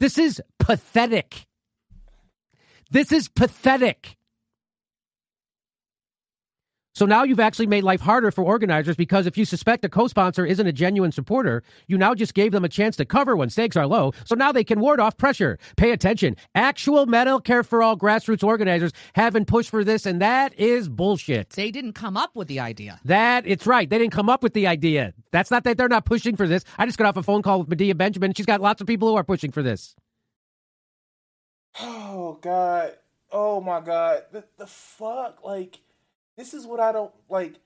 This 0.00 0.18
is 0.18 0.42
pathetic. 0.58 1.46
This 2.90 3.10
is 3.10 3.30
pathetic. 3.30 4.18
So 6.94 7.06
now 7.06 7.24
you've 7.24 7.40
actually 7.40 7.66
made 7.66 7.82
life 7.82 8.00
harder 8.00 8.30
for 8.30 8.44
organizers 8.44 8.94
because 8.94 9.26
if 9.26 9.36
you 9.36 9.44
suspect 9.44 9.84
a 9.84 9.88
co-sponsor 9.88 10.46
isn't 10.46 10.64
a 10.64 10.72
genuine 10.72 11.10
supporter, 11.10 11.64
you 11.88 11.98
now 11.98 12.14
just 12.14 12.34
gave 12.34 12.52
them 12.52 12.64
a 12.64 12.68
chance 12.68 12.94
to 12.96 13.04
cover 13.04 13.34
when 13.34 13.50
stakes 13.50 13.76
are 13.76 13.86
low. 13.86 14.12
So 14.24 14.36
now 14.36 14.52
they 14.52 14.62
can 14.62 14.78
ward 14.78 15.00
off 15.00 15.16
pressure. 15.16 15.58
Pay 15.76 15.90
attention. 15.90 16.36
Actual 16.54 17.06
Medicare 17.06 17.66
for 17.66 17.82
all 17.82 17.96
grassroots 17.96 18.44
organizers 18.44 18.92
haven't 19.14 19.46
pushed 19.46 19.70
for 19.70 19.82
this, 19.82 20.06
and 20.06 20.22
that 20.22 20.56
is 20.56 20.88
bullshit. 20.88 21.50
They 21.50 21.72
didn't 21.72 21.94
come 21.94 22.16
up 22.16 22.36
with 22.36 22.46
the 22.46 22.60
idea. 22.60 23.00
That 23.04 23.44
it's 23.44 23.66
right. 23.66 23.90
They 23.90 23.98
didn't 23.98 24.12
come 24.12 24.28
up 24.28 24.44
with 24.44 24.52
the 24.54 24.68
idea. 24.68 25.14
That's 25.32 25.50
not 25.50 25.64
that 25.64 25.76
they're 25.76 25.88
not 25.88 26.04
pushing 26.04 26.36
for 26.36 26.46
this. 26.46 26.64
I 26.78 26.86
just 26.86 26.96
got 26.96 27.08
off 27.08 27.16
a 27.16 27.24
phone 27.24 27.42
call 27.42 27.58
with 27.58 27.68
Medea 27.68 27.96
Benjamin. 27.96 28.34
She's 28.34 28.46
got 28.46 28.60
lots 28.60 28.80
of 28.80 28.86
people 28.86 29.08
who 29.08 29.16
are 29.16 29.24
pushing 29.24 29.50
for 29.50 29.64
this. 29.64 29.96
Oh 31.80 32.38
God. 32.40 32.92
Oh 33.32 33.60
my 33.60 33.80
God. 33.80 34.26
The, 34.30 34.44
the 34.58 34.68
fuck? 34.68 35.42
Like 35.44 35.80
this 36.36 36.54
is 36.54 36.66
what 36.66 36.80
I 36.80 36.92
don't 36.92 37.12
like. 37.28 37.56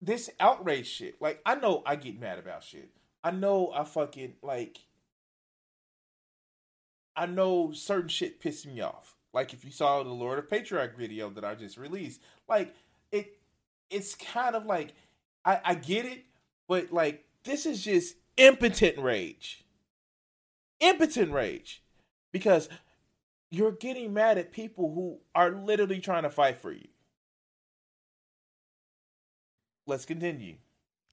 This 0.00 0.30
outrage 0.40 0.88
shit. 0.88 1.20
Like, 1.20 1.40
I 1.46 1.54
know 1.54 1.82
I 1.86 1.96
get 1.96 2.18
mad 2.18 2.38
about 2.38 2.64
shit. 2.64 2.90
I 3.22 3.30
know 3.30 3.72
I 3.72 3.84
fucking 3.84 4.34
like. 4.42 4.80
I 7.14 7.26
know 7.26 7.72
certain 7.72 8.08
shit 8.08 8.40
pisses 8.42 8.66
me 8.66 8.80
off. 8.80 9.14
Like 9.32 9.52
if 9.52 9.64
you 9.64 9.70
saw 9.70 10.02
the 10.02 10.10
Lord 10.10 10.38
of 10.38 10.48
Patriarch 10.48 10.96
video 10.96 11.30
that 11.30 11.44
I 11.44 11.54
just 11.54 11.76
released, 11.76 12.20
like 12.48 12.74
it, 13.10 13.38
it's 13.90 14.14
kind 14.14 14.54
of 14.54 14.66
like 14.66 14.94
I, 15.44 15.60
I 15.64 15.74
get 15.74 16.04
it, 16.04 16.24
but 16.68 16.92
like 16.92 17.24
this 17.44 17.66
is 17.66 17.82
just 17.82 18.16
impotent 18.36 18.98
rage. 18.98 19.64
Impotent 20.80 21.32
rage, 21.32 21.82
because 22.32 22.68
you're 23.52 23.72
getting 23.72 24.14
mad 24.14 24.38
at 24.38 24.50
people 24.50 24.92
who 24.92 25.18
are 25.34 25.52
literally 25.52 26.00
trying 26.00 26.22
to 26.22 26.30
fight 26.30 26.58
for 26.58 26.72
you. 26.72 26.88
Let's 29.86 30.06
continue. 30.06 30.56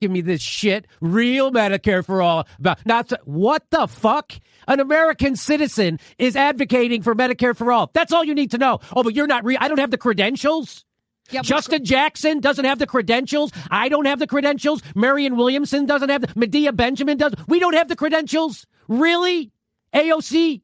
Give 0.01 0.09
me 0.09 0.21
this 0.21 0.41
shit. 0.41 0.87
Real 1.01 1.51
Medicare 1.51 2.05
for 2.05 2.21
all. 2.21 2.47
About 2.57 2.85
not 2.85 3.09
to, 3.09 3.19
what 3.25 3.69
the 3.69 3.87
fuck? 3.87 4.31
An 4.69 4.79
American 4.79 5.35
citizen 5.35 5.99
is 6.17 6.37
advocating 6.37 7.01
for 7.01 7.13
Medicare 7.13 7.55
for 7.55 7.73
all. 7.73 7.91
That's 7.93 8.13
all 8.13 8.23
you 8.23 8.33
need 8.33 8.51
to 8.51 8.57
know. 8.57 8.79
Oh, 8.95 9.03
but 9.03 9.13
you're 9.13 9.27
not 9.27 9.43
real. 9.43 9.57
I 9.59 9.67
don't 9.67 9.79
have 9.79 9.91
the 9.91 9.97
credentials. 9.97 10.85
Yeah, 11.31 11.41
Justin 11.41 11.83
Jackson 11.83 12.39
doesn't 12.39 12.63
have 12.63 12.79
the 12.79 12.87
credentials. 12.87 13.51
I 13.69 13.89
don't 13.89 14.05
have 14.05 14.19
the 14.19 14.27
credentials. 14.27 14.81
Marianne 14.95 15.35
Williamson 15.35 15.85
doesn't 15.85 16.09
have 16.09 16.21
the. 16.21 16.33
Medea 16.35 16.71
Benjamin 16.71 17.17
does. 17.17 17.33
We 17.47 17.59
don't 17.59 17.75
have 17.75 17.89
the 17.89 17.95
credentials. 17.95 18.65
Really? 18.87 19.51
AOC, 19.93 20.61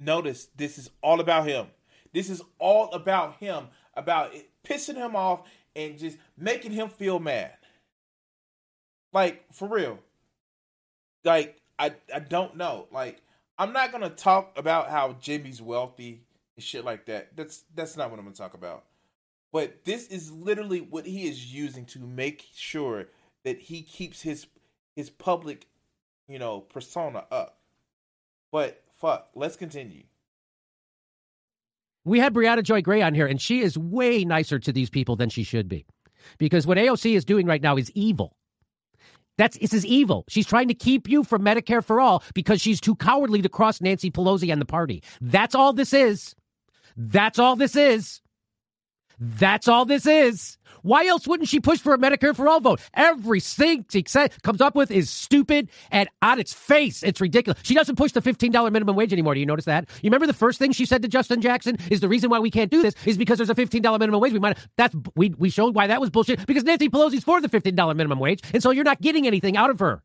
Notice 0.00 0.48
this 0.56 0.78
is 0.78 0.90
all 1.02 1.20
about 1.20 1.46
him. 1.46 1.66
This 2.12 2.30
is 2.30 2.42
all 2.58 2.92
about 2.92 3.36
him, 3.36 3.68
about 3.94 4.32
pissing 4.64 4.96
him 4.96 5.16
off 5.16 5.42
and 5.74 5.98
just 5.98 6.18
making 6.36 6.72
him 6.72 6.88
feel 6.88 7.18
mad. 7.18 7.56
Like 9.12 9.44
for 9.52 9.68
real. 9.68 9.98
Like 11.24 11.60
I 11.78 11.94
I 12.12 12.20
don't 12.20 12.56
know. 12.56 12.88
Like 12.92 13.20
I'm 13.58 13.72
not 13.72 13.92
gonna 13.92 14.10
talk 14.10 14.56
about 14.58 14.90
how 14.90 15.12
Jimmy's 15.20 15.62
wealthy 15.62 16.22
and 16.56 16.64
shit 16.64 16.84
like 16.84 17.06
that. 17.06 17.36
That's 17.36 17.64
that's 17.74 17.96
not 17.96 18.10
what 18.10 18.18
I'm 18.18 18.24
gonna 18.24 18.36
talk 18.36 18.54
about. 18.54 18.84
But 19.52 19.84
this 19.84 20.08
is 20.08 20.32
literally 20.32 20.80
what 20.80 21.06
he 21.06 21.28
is 21.28 21.54
using 21.54 21.84
to 21.86 22.00
make 22.00 22.44
sure 22.54 23.06
that 23.44 23.58
he 23.58 23.82
keeps 23.82 24.22
his 24.22 24.46
his 24.96 25.10
public, 25.10 25.66
you 26.28 26.38
know, 26.38 26.60
persona 26.60 27.24
up. 27.30 27.58
But 28.50 28.83
fuck. 29.04 29.28
Let's 29.34 29.56
continue. 29.56 30.04
We 32.06 32.18
had 32.20 32.34
Briahna 32.34 32.62
Joy 32.62 32.82
Gray 32.82 33.02
on 33.02 33.14
here, 33.14 33.26
and 33.26 33.40
she 33.40 33.60
is 33.60 33.76
way 33.76 34.24
nicer 34.24 34.58
to 34.58 34.72
these 34.72 34.90
people 34.90 35.16
than 35.16 35.28
she 35.28 35.42
should 35.42 35.68
be. 35.68 35.86
Because 36.38 36.66
what 36.66 36.78
AOC 36.78 37.14
is 37.14 37.24
doing 37.24 37.46
right 37.46 37.62
now 37.62 37.76
is 37.76 37.90
evil. 37.94 38.36
That's 39.36 39.58
this 39.58 39.74
is 39.74 39.84
evil. 39.84 40.24
She's 40.28 40.46
trying 40.46 40.68
to 40.68 40.74
keep 40.74 41.08
you 41.08 41.24
from 41.24 41.42
Medicare 41.42 41.84
for 41.84 42.00
all 42.00 42.22
because 42.34 42.60
she's 42.60 42.80
too 42.80 42.94
cowardly 42.94 43.42
to 43.42 43.48
cross 43.48 43.80
Nancy 43.80 44.10
Pelosi 44.10 44.52
and 44.52 44.60
the 44.60 44.66
party. 44.66 45.02
That's 45.20 45.54
all 45.54 45.72
this 45.72 45.92
is. 45.92 46.34
That's 46.96 47.38
all 47.38 47.56
this 47.56 47.74
is. 47.74 48.22
That's 49.18 49.68
all 49.68 49.84
this 49.84 50.06
is. 50.06 50.56
Why 50.84 51.06
else 51.06 51.26
wouldn't 51.26 51.48
she 51.48 51.60
push 51.60 51.80
for 51.80 51.94
a 51.94 51.98
Medicare 51.98 52.36
for 52.36 52.46
all 52.46 52.60
vote? 52.60 52.78
Everything 52.92 53.86
she 53.90 54.02
comes 54.02 54.60
up 54.60 54.74
with 54.74 54.90
is 54.90 55.08
stupid 55.08 55.70
and 55.90 56.10
on 56.20 56.38
its 56.38 56.52
face. 56.52 57.02
It's 57.02 57.22
ridiculous. 57.22 57.58
She 57.62 57.74
doesn't 57.74 57.96
push 57.96 58.12
the 58.12 58.20
$15 58.20 58.70
minimum 58.70 58.94
wage 58.94 59.10
anymore. 59.10 59.32
Do 59.32 59.40
you 59.40 59.46
notice 59.46 59.64
that? 59.64 59.88
You 60.02 60.08
remember 60.08 60.26
the 60.26 60.34
first 60.34 60.58
thing 60.58 60.72
she 60.72 60.84
said 60.84 61.00
to 61.00 61.08
Justin 61.08 61.40
Jackson 61.40 61.78
is 61.90 62.00
the 62.00 62.08
reason 62.08 62.28
why 62.28 62.38
we 62.38 62.50
can't 62.50 62.70
do 62.70 62.82
this 62.82 62.94
is 63.06 63.16
because 63.16 63.38
there's 63.38 63.48
a 63.48 63.54
$15 63.54 63.98
minimum 63.98 64.20
wage. 64.20 64.34
We 64.34 64.38
might 64.38 64.58
that's 64.76 64.94
we 65.16 65.30
we 65.38 65.48
showed 65.48 65.74
why 65.74 65.86
that 65.86 66.02
was 66.02 66.10
bullshit 66.10 66.46
because 66.46 66.64
Nancy 66.64 66.90
Pelosi's 66.90 67.24
for 67.24 67.40
the 67.40 67.48
$15 67.48 67.96
minimum 67.96 68.18
wage 68.18 68.42
and 68.52 68.62
so 68.62 68.70
you're 68.70 68.84
not 68.84 69.00
getting 69.00 69.26
anything 69.26 69.56
out 69.56 69.70
of 69.70 69.78
her. 69.78 70.02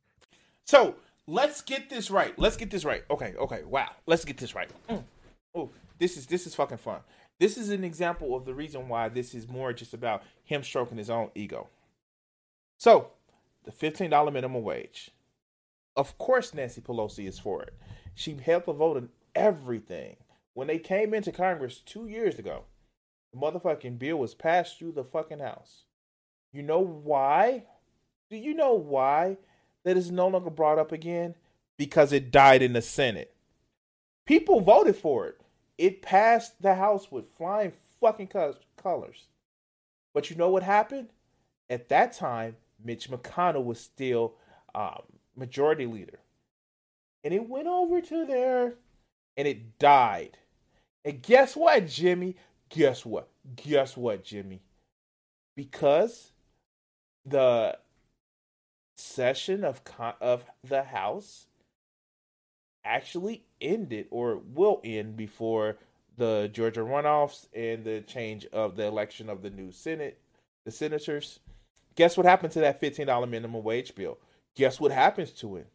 So, 0.63 0.95
let's 1.27 1.61
get 1.61 1.89
this 1.89 2.09
right. 2.09 2.37
Let's 2.37 2.55
get 2.55 2.69
this 2.71 2.85
right. 2.85 3.03
Okay, 3.09 3.33
okay. 3.37 3.63
Wow. 3.63 3.89
Let's 4.05 4.23
get 4.23 4.37
this 4.37 4.55
right. 4.55 4.69
Mm. 4.87 5.03
Oh, 5.55 5.71
this 5.97 6.15
is 6.15 6.27
this 6.27 6.47
is 6.47 6.55
fucking 6.55 6.77
fun. 6.77 6.99
This 7.39 7.57
is 7.57 7.69
an 7.69 7.83
example 7.83 8.35
of 8.35 8.45
the 8.45 8.53
reason 8.53 8.89
why 8.89 9.07
this 9.07 9.33
is 9.33 9.47
more 9.47 9.71
just 9.71 9.93
about 9.93 10.23
him 10.43 10.61
stroking 10.61 10.97
his 10.97 11.09
own 11.09 11.31
ego. 11.33 11.67
So, 12.77 13.11
the 13.63 13.71
$15 13.71 14.33
minimum 14.33 14.63
wage. 14.63 15.11
Of 15.95 16.17
course, 16.17 16.53
Nancy 16.53 16.81
Pelosi 16.81 17.27
is 17.27 17.39
for 17.39 17.63
it. 17.63 17.73
She 18.13 18.35
held 18.35 18.65
the 18.65 18.73
vote 18.73 18.97
on 18.97 19.09
everything. 19.35 20.17
When 20.53 20.67
they 20.67 20.79
came 20.79 21.13
into 21.13 21.31
Congress 21.31 21.77
two 21.79 22.07
years 22.07 22.37
ago, 22.37 22.63
the 23.31 23.39
motherfucking 23.39 23.99
bill 23.99 24.17
was 24.17 24.33
passed 24.33 24.77
through 24.77 24.93
the 24.93 25.03
fucking 25.03 25.39
House. 25.39 25.83
You 26.51 26.61
know 26.61 26.79
why? 26.79 27.63
Do 28.29 28.37
you 28.37 28.53
know 28.53 28.73
why 28.73 29.37
that 29.85 29.97
is 29.97 30.11
no 30.11 30.27
longer 30.27 30.49
brought 30.49 30.79
up 30.79 30.91
again? 30.91 31.35
Because 31.77 32.11
it 32.11 32.31
died 32.31 32.61
in 32.61 32.73
the 32.73 32.81
Senate. 32.81 33.33
People 34.25 34.59
voted 34.59 34.95
for 34.95 35.27
it 35.27 35.38
it 35.79 36.01
passed 36.01 36.61
the 36.61 36.75
House 36.75 37.09
with 37.09 37.33
flying 37.37 37.71
fucking 38.01 38.27
colors. 38.27 39.27
But 40.13 40.29
you 40.29 40.35
know 40.35 40.49
what 40.49 40.61
happened? 40.61 41.07
At 41.69 41.87
that 41.87 42.11
time, 42.11 42.57
Mitch 42.83 43.09
McConnell 43.09 43.63
was 43.63 43.79
still 43.79 44.35
um, 44.75 45.03
majority 45.37 45.85
leader. 45.85 46.19
And 47.23 47.33
it 47.33 47.47
went 47.47 47.67
over 47.67 48.01
to 48.01 48.25
there 48.25 48.73
and 49.37 49.47
it 49.47 49.79
died. 49.79 50.37
And 51.05 51.21
guess 51.21 51.55
what, 51.55 51.87
Jimmy? 51.87 52.35
Guess 52.67 53.05
what? 53.05 53.29
Guess 53.55 53.95
what, 53.95 54.25
Jimmy? 54.25 54.61
Because 55.55 56.33
the 57.25 57.77
session 58.97 59.63
of 59.63 59.85
con- 59.85 60.15
of 60.19 60.43
the 60.61 60.83
House 60.83 61.47
actually 62.83 63.45
ended 63.61 64.07
or 64.11 64.37
will 64.37 64.81
end 64.83 65.17
before 65.17 65.77
the 66.17 66.49
Georgia 66.51 66.81
runoffs 66.81 67.47
and 67.53 67.83
the 67.83 68.01
change 68.01 68.45
of 68.47 68.75
the 68.75 68.85
election 68.85 69.29
of 69.29 69.41
the 69.41 69.49
new 69.49 69.71
Senate, 69.71 70.19
the 70.65 70.71
senators. 70.71 71.39
Guess 71.95 72.17
what 72.17 72.25
happened 72.25 72.53
to 72.53 72.59
that 72.59 72.81
$15 72.81 73.29
minimum 73.29 73.63
wage 73.63 73.95
bill? 73.95 74.17
Guess 74.55 74.79
what 74.79 74.91
happens 74.91 75.31
to 75.31 75.55
it? 75.57 75.67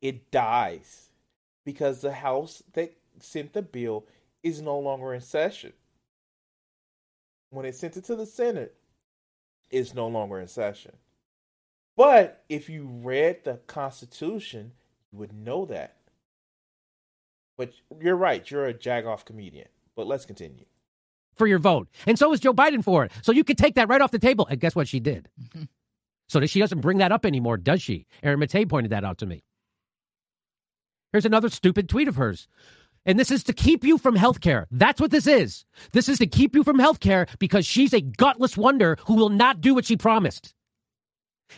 It 0.00 0.30
dies 0.30 1.08
because 1.64 2.00
the 2.00 2.12
House 2.12 2.62
that 2.74 2.94
sent 3.20 3.54
the 3.54 3.62
bill 3.62 4.04
is 4.42 4.60
no 4.60 4.78
longer 4.78 5.14
in 5.14 5.20
session. 5.20 5.72
When 7.50 7.64
it 7.64 7.74
sent 7.74 7.96
it 7.96 8.04
to 8.04 8.16
the 8.16 8.26
Senate, 8.26 8.74
it's 9.70 9.94
no 9.94 10.06
longer 10.06 10.38
in 10.38 10.48
session. 10.48 10.96
But 11.96 12.44
if 12.48 12.68
you 12.68 12.84
read 12.84 13.44
the 13.44 13.60
Constitution, 13.66 14.72
you 15.12 15.18
would 15.18 15.32
know 15.32 15.64
that. 15.66 15.96
But 17.56 17.72
you're 18.00 18.16
right, 18.16 18.48
you're 18.50 18.66
a 18.66 18.74
jagoff 18.74 19.24
comedian. 19.24 19.68
But 19.96 20.06
let's 20.06 20.24
continue. 20.26 20.64
For 21.36 21.46
your 21.46 21.58
vote. 21.58 21.88
And 22.06 22.18
so 22.18 22.32
is 22.32 22.40
Joe 22.40 22.52
Biden 22.54 22.82
for 22.82 23.04
it. 23.04 23.12
So 23.22 23.32
you 23.32 23.44
could 23.44 23.58
take 23.58 23.74
that 23.74 23.88
right 23.88 24.00
off 24.00 24.10
the 24.10 24.18
table. 24.18 24.46
And 24.48 24.60
guess 24.60 24.74
what 24.74 24.88
she 24.88 25.00
did? 25.00 25.28
Mm-hmm. 25.40 25.64
So 26.26 26.40
that 26.40 26.48
she 26.48 26.58
doesn't 26.58 26.80
bring 26.80 26.98
that 26.98 27.12
up 27.12 27.26
anymore, 27.26 27.58
does 27.58 27.82
she? 27.82 28.06
Aaron 28.22 28.40
Maté 28.40 28.66
pointed 28.66 28.90
that 28.92 29.04
out 29.04 29.18
to 29.18 29.26
me. 29.26 29.44
Here's 31.12 31.26
another 31.26 31.50
stupid 31.50 31.86
tweet 31.86 32.08
of 32.08 32.16
hers. 32.16 32.48
And 33.04 33.18
this 33.18 33.30
is 33.30 33.44
to 33.44 33.52
keep 33.52 33.84
you 33.84 33.98
from 33.98 34.16
health 34.16 34.40
care. 34.40 34.66
That's 34.70 35.00
what 35.00 35.10
this 35.10 35.26
is. 35.26 35.66
This 35.92 36.08
is 36.08 36.18
to 36.20 36.26
keep 36.26 36.54
you 36.54 36.64
from 36.64 36.78
health 36.78 37.00
care 37.00 37.26
because 37.38 37.66
she's 37.66 37.92
a 37.92 38.00
gutless 38.00 38.56
wonder 38.56 38.96
who 39.06 39.14
will 39.14 39.28
not 39.28 39.60
do 39.60 39.74
what 39.74 39.84
she 39.84 39.96
promised. 39.98 40.54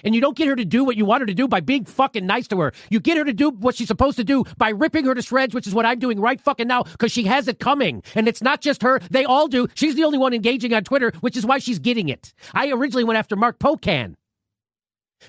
And 0.05 0.15
you 0.15 0.21
don't 0.21 0.37
get 0.37 0.49
her 0.49 0.57
to 0.57 0.65
do 0.65 0.85
what 0.85 0.97
you 0.97 1.05
want 1.05 1.21
her 1.21 1.27
to 1.27 1.35
do 1.35 1.49
by 1.49 1.61
being 1.61 1.85
fucking 1.85 2.27
nice 2.27 2.47
to 2.49 2.61
her. 2.61 2.73
You 2.91 3.01
get 3.01 3.17
her 3.17 3.25
to 3.25 3.33
do 3.33 3.51
what 3.51 3.75
she's 3.75 3.89
supposed 3.89 4.17
to 4.17 4.25
do 4.25 4.45
by 4.57 4.71
ripping 4.71 5.05
her 5.05 5.15
to 5.15 5.23
shreds, 5.23 5.55
which 5.55 5.67
is 5.67 5.75
what 5.75 5.87
I'm 5.87 5.99
doing 5.99 6.21
right 6.21 6.41
fucking 6.41 6.69
now 6.69 6.83
because 6.83 7.13
she 7.13 7.25
has 7.25 7.49
it 7.49 7.59
coming. 7.59 8.03
And 8.15 8.29
it's 8.29 8.43
not 8.43 8.61
just 8.61 8.83
her. 8.83 8.99
They 9.11 9.25
all 9.25 9.49
do. 9.49 9.69
She's 9.75 9.95
the 9.95 10.05
only 10.05 10.19
one 10.19 10.33
engaging 10.33 10.73
on 10.75 10.85
Twitter, 10.85 11.13
which 11.21 11.37
is 11.37 11.47
why 11.47 11.59
she's 11.59 11.79
getting 11.79 12.09
it. 12.09 12.33
I 12.53 12.71
originally 12.71 13.05
went 13.05 13.19
after 13.19 13.37
Mark 13.37 13.59
Pocan. 13.59 14.15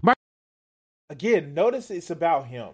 Mark. 0.01 0.17
Again, 1.09 1.53
notice 1.53 1.89
it's 1.91 2.09
about 2.09 2.47
him. 2.47 2.69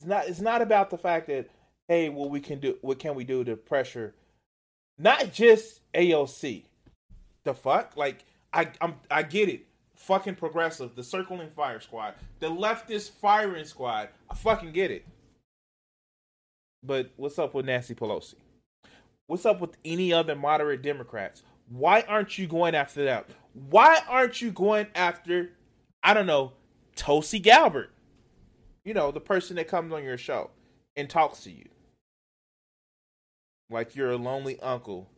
It's 0.00 0.08
not, 0.08 0.28
it's 0.28 0.40
not 0.40 0.62
about 0.62 0.90
the 0.90 0.98
fact 0.98 1.28
that, 1.28 1.48
hey, 1.88 2.08
what 2.08 2.30
we 2.30 2.40
can 2.40 2.60
do, 2.60 2.76
what 2.82 2.98
can 2.98 3.14
we 3.14 3.24
do 3.24 3.44
to 3.44 3.56
pressure 3.56 4.14
not 4.98 5.32
just 5.32 5.80
AOC. 5.92 6.64
The 7.44 7.54
fuck? 7.54 7.96
Like, 7.96 8.24
I, 8.52 8.68
I'm, 8.80 8.94
I 9.10 9.22
get 9.22 9.48
it 9.48 9.66
fucking 9.96 10.36
progressive, 10.36 10.94
the 10.94 11.02
circling 11.02 11.50
fire 11.50 11.80
squad, 11.80 12.14
the 12.38 12.48
leftist 12.48 13.10
firing 13.10 13.64
squad. 13.64 14.10
I 14.30 14.34
fucking 14.34 14.72
get 14.72 14.90
it. 14.90 15.06
But 16.82 17.10
what's 17.16 17.38
up 17.38 17.54
with 17.54 17.66
Nancy 17.66 17.94
Pelosi? 17.94 18.34
What's 19.26 19.46
up 19.46 19.60
with 19.60 19.76
any 19.84 20.12
other 20.12 20.36
moderate 20.36 20.82
Democrats? 20.82 21.42
Why 21.68 22.02
aren't 22.02 22.38
you 22.38 22.46
going 22.46 22.76
after 22.76 23.04
them? 23.04 23.24
Why 23.54 24.00
aren't 24.08 24.40
you 24.40 24.52
going 24.52 24.86
after, 24.94 25.50
I 26.02 26.14
don't 26.14 26.26
know, 26.26 26.52
Tulsi 26.94 27.40
Gabbard? 27.40 27.90
You 28.84 28.94
know, 28.94 29.10
the 29.10 29.20
person 29.20 29.56
that 29.56 29.66
comes 29.66 29.92
on 29.92 30.04
your 30.04 30.18
show 30.18 30.50
and 30.94 31.10
talks 31.10 31.40
to 31.40 31.50
you. 31.50 31.68
Like 33.68 33.96
you're 33.96 34.12
a 34.12 34.16
lonely 34.16 34.60
uncle 34.60 35.10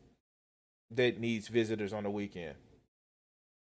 that 0.91 1.21
needs 1.21 1.49
visitors 1.49 1.93
on 1.93 2.05
the 2.05 2.11
weekend 2.11 2.55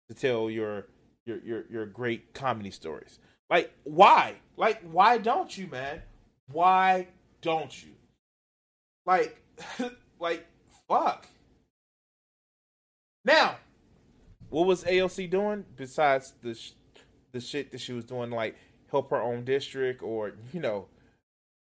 to 0.09 0.13
tell 0.13 0.49
your 0.49 0.87
your 1.25 1.39
your 1.43 1.63
your 1.69 1.85
great 1.85 2.33
comedy 2.33 2.71
stories. 2.71 3.19
Like 3.49 3.71
why? 3.83 4.35
Like 4.57 4.81
why 4.83 5.17
don't 5.17 5.55
you, 5.57 5.67
man? 5.67 6.01
Why 6.51 7.07
don't 7.41 7.83
you? 7.83 7.91
Like 9.05 9.41
like 10.19 10.45
fuck. 10.87 11.27
Now, 13.23 13.57
what 14.49 14.67
was 14.67 14.83
AOC 14.83 15.29
doing 15.29 15.65
besides 15.75 16.33
the 16.41 16.53
sh- 16.53 16.73
the 17.31 17.41
shit 17.41 17.71
that 17.71 17.81
she 17.81 17.91
was 17.93 18.05
doing 18.05 18.31
like 18.31 18.55
help 18.89 19.09
her 19.09 19.21
own 19.21 19.43
district 19.43 20.01
or, 20.01 20.33
you 20.53 20.59
know, 20.59 20.87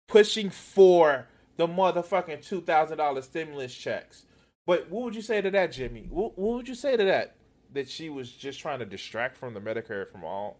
pushing 0.07 0.49
for 0.49 1.27
the 1.55 1.67
motherfucking 1.67 2.45
$2,000 2.45 3.23
stimulus 3.23 3.73
checks. 3.73 4.25
But 4.65 4.89
what 4.89 5.03
would 5.03 5.15
you 5.15 5.21
say 5.21 5.41
to 5.41 5.49
that, 5.51 5.71
Jimmy? 5.71 6.07
What, 6.09 6.37
what 6.37 6.57
would 6.57 6.67
you 6.67 6.75
say 6.75 6.97
to 6.97 7.03
that? 7.05 7.35
That 7.75 7.89
she 7.89 8.09
was 8.09 8.31
just 8.31 8.59
trying 8.59 8.79
to 8.79 8.85
distract 8.85 9.35
from 9.35 9.53
the 9.53 9.59
Medicare 9.59 10.09
from 10.09 10.23
all. 10.23 10.57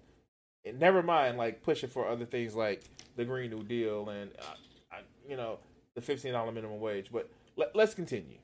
And 0.66 0.80
never 0.80 1.02
mind, 1.02 1.38
like 1.38 1.64
pushing 1.64 1.90
for 1.90 2.08
other 2.08 2.26
things 2.26 2.56
like 2.56 2.84
the 3.16 3.24
Green 3.24 3.52
New 3.52 3.64
Deal 3.64 4.10
and 4.10 4.32
uh, 4.38 4.98
you 5.28 5.38
know 5.38 5.60
the 5.96 6.02
fifteen 6.02 6.34
dollar 6.34 6.52
minimum 6.52 6.82
wage. 6.82 7.08
But 7.14 7.30
let, 7.56 7.74
let's 7.74 7.94
continue. 7.94 8.38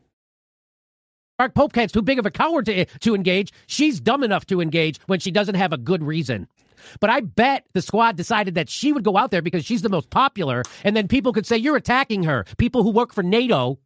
Mark 1.38 1.54
Pocan's 1.54 1.92
too 1.92 2.02
big 2.02 2.18
of 2.18 2.26
a 2.26 2.32
coward 2.32 2.66
to 2.68 2.86
to 2.86 3.14
engage. 3.14 3.52
She's 3.68 4.00
dumb 4.00 4.24
enough 4.24 4.46
to 4.46 4.62
engage 4.62 5.00
when 5.08 5.20
she 5.20 5.32
doesn't 5.32 5.56
have 5.56 5.74
a 5.74 5.78
good 5.78 6.02
reason. 6.02 6.48
But 7.02 7.10
I 7.10 7.20
bet 7.20 7.66
the 7.74 7.82
squad 7.82 8.16
decided 8.16 8.56
that 8.56 8.70
she 8.70 8.94
would 8.94 9.04
go 9.04 9.18
out 9.18 9.32
there 9.32 9.42
because 9.42 9.66
she's 9.66 9.82
the 9.82 9.90
most 9.90 10.10
popular, 10.10 10.64
and 10.86 10.96
then 10.96 11.10
people 11.10 11.34
could 11.34 11.46
say 11.46 11.58
you're 11.58 11.76
attacking 11.76 12.24
her. 12.24 12.46
People 12.58 12.84
who 12.84 12.92
work 12.92 13.14
for 13.14 13.22
NATO, 13.22 13.80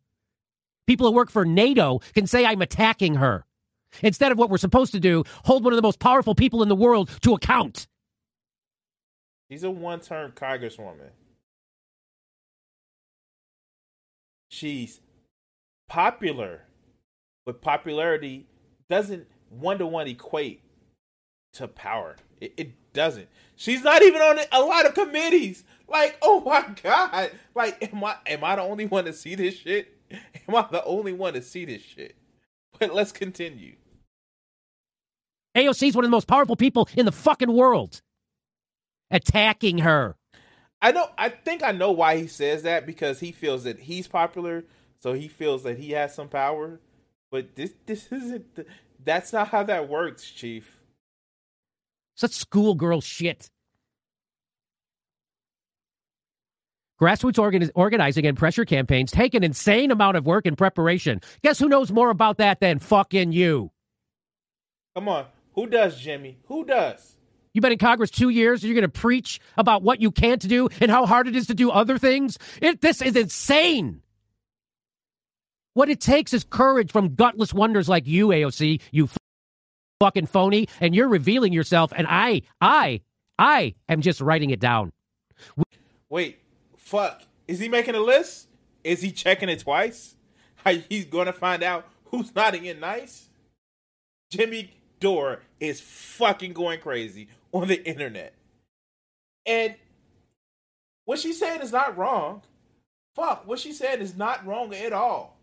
people 0.85 1.07
who 1.07 1.13
work 1.13 1.31
for 1.31 1.43
NATO, 1.43 1.99
can 2.13 2.27
say 2.27 2.45
I'm 2.45 2.61
attacking 2.61 3.15
her 3.15 3.45
instead 4.01 4.31
of 4.31 4.37
what 4.37 4.49
we're 4.49 4.57
supposed 4.57 4.91
to 4.93 4.99
do, 4.99 5.23
hold 5.43 5.63
one 5.63 5.73
of 5.73 5.77
the 5.77 5.83
most 5.83 5.99
powerful 5.99 6.35
people 6.35 6.63
in 6.63 6.69
the 6.69 6.75
world 6.75 7.09
to 7.21 7.33
account. 7.33 7.87
She's 9.49 9.63
a 9.63 9.71
one 9.71 9.99
term 9.99 10.31
congresswoman. 10.31 11.09
She's 14.49 15.01
popular, 15.87 16.61
but 17.45 17.61
popularity 17.61 18.47
doesn't 18.89 19.27
one 19.49 19.77
to 19.79 19.85
one 19.85 20.07
equate 20.07 20.61
to 21.53 21.67
power. 21.67 22.15
It, 22.39 22.53
it, 22.57 22.71
doesn't. 22.95 23.27
She's 23.55 23.83
not 23.83 24.01
even 24.01 24.21
on 24.21 24.39
a 24.51 24.61
lot 24.61 24.85
of 24.85 24.93
committees. 24.95 25.63
Like, 25.87 26.17
oh 26.21 26.39
my 26.41 26.65
god! 26.81 27.31
Like, 27.53 27.93
am 27.93 28.03
I 28.03 28.15
am 28.25 28.43
I 28.43 28.55
the 28.55 28.63
only 28.63 28.85
one 28.85 29.05
to 29.05 29.13
see 29.13 29.35
this 29.35 29.55
shit? 29.57 29.93
Am 30.47 30.55
I 30.55 30.65
the 30.71 30.83
only 30.85 31.13
one 31.13 31.33
to 31.33 31.41
see 31.41 31.65
this 31.65 31.83
shit? 31.83 32.15
But 32.79 32.93
let's 32.93 33.11
continue. 33.11 33.75
AOC 35.55 35.89
is 35.89 35.95
one 35.95 36.03
of 36.03 36.09
the 36.09 36.15
most 36.15 36.27
powerful 36.27 36.55
people 36.55 36.89
in 36.95 37.05
the 37.05 37.11
fucking 37.11 37.51
world. 37.51 38.01
Attacking 39.11 39.79
her. 39.79 40.15
I 40.81 40.91
know. 40.91 41.07
I 41.17 41.29
think 41.29 41.63
I 41.63 41.71
know 41.71 41.91
why 41.91 42.17
he 42.17 42.27
says 42.27 42.63
that 42.63 42.85
because 42.85 43.19
he 43.19 43.31
feels 43.31 43.63
that 43.63 43.79
he's 43.79 44.07
popular, 44.07 44.65
so 44.99 45.13
he 45.13 45.27
feels 45.27 45.63
that 45.63 45.77
he 45.77 45.91
has 45.91 46.13
some 46.13 46.27
power. 46.27 46.79
But 47.31 47.55
this, 47.55 47.73
this 47.85 48.11
isn't. 48.11 48.45
That's 49.03 49.31
not 49.31 49.49
how 49.49 49.63
that 49.63 49.87
works, 49.87 50.29
Chief. 50.29 50.75
Such 52.15 52.31
schoolgirl 52.33 53.01
shit. 53.01 53.49
Grassroots 56.99 57.35
organi- 57.35 57.71
organizing 57.75 58.25
and 58.25 58.37
pressure 58.37 58.63
campaigns 58.63 59.11
take 59.11 59.33
an 59.33 59.43
insane 59.43 59.91
amount 59.91 60.15
of 60.17 60.25
work 60.25 60.45
and 60.45 60.57
preparation. 60.57 61.19
Guess 61.43 61.59
who 61.59 61.67
knows 61.67 61.91
more 61.91 62.09
about 62.09 62.37
that 62.37 62.61
than 62.61 62.79
fucking 62.79 63.33
you? 63.33 63.71
Come 64.95 65.09
on. 65.09 65.25
Who 65.55 65.67
does, 65.67 65.99
Jimmy? 65.99 66.37
Who 66.47 66.65
does? 66.65 67.15
You've 67.53 67.61
been 67.61 67.71
in 67.71 67.77
Congress 67.77 68.11
two 68.11 68.29
years 68.29 68.61
and 68.61 68.69
you're 68.69 68.79
going 68.79 68.91
to 68.91 68.99
preach 68.99 69.39
about 69.57 69.81
what 69.81 70.01
you 70.01 70.11
can't 70.11 70.41
do 70.41 70.67
and 70.81 70.91
how 70.91 71.05
hard 71.05 71.27
it 71.27 71.35
is 71.35 71.47
to 71.47 71.53
do 71.53 71.71
other 71.71 71.97
things? 71.97 72.37
It, 72.61 72.81
this 72.81 73.01
is 73.01 73.15
insane. 73.15 74.01
What 75.73 75.89
it 75.89 76.01
takes 76.01 76.33
is 76.33 76.43
courage 76.43 76.91
from 76.91 77.15
gutless 77.15 77.53
wonders 77.53 77.87
like 77.87 78.07
you, 78.07 78.27
AOC, 78.27 78.81
you 78.91 79.09
fucking 80.01 80.25
phony, 80.25 80.67
and 80.81 80.93
you're 80.93 81.07
revealing 81.07 81.53
yourself, 81.53 81.93
and 81.95 82.07
I, 82.09 82.41
I, 82.59 83.01
I 83.39 83.75
am 83.87 84.01
just 84.01 84.19
writing 84.19 84.49
it 84.49 84.59
down. 84.59 84.91
Wait, 86.09 86.39
fuck. 86.77 87.23
Is 87.47 87.59
he 87.59 87.69
making 87.69 87.95
a 87.95 87.99
list? 87.99 88.47
Is 88.83 89.01
he 89.01 89.11
checking 89.11 89.49
it 89.49 89.59
twice? 89.59 90.15
He's 90.89 91.05
going 91.05 91.27
to 91.27 91.33
find 91.33 91.63
out 91.63 91.87
who's 92.05 92.33
nodding 92.35 92.65
in 92.65 92.79
nice? 92.79 93.29
Jimmy 94.29 94.71
Dore 95.05 95.41
is 95.59 95.81
fucking 95.81 96.53
going 96.53 96.79
crazy 96.79 97.27
on 97.51 97.67
the 97.67 97.87
internet. 97.87 98.33
And 99.45 99.75
what 101.05 101.19
she 101.19 101.31
said 101.31 101.61
is 101.61 101.71
not 101.71 101.95
wrong. 101.95 102.41
Fuck, 103.13 103.45
what 103.45 103.59
she 103.59 103.71
said 103.71 104.01
is 104.01 104.17
not 104.17 104.47
wrong 104.47 104.73
at 104.73 104.93
all. 104.93 105.37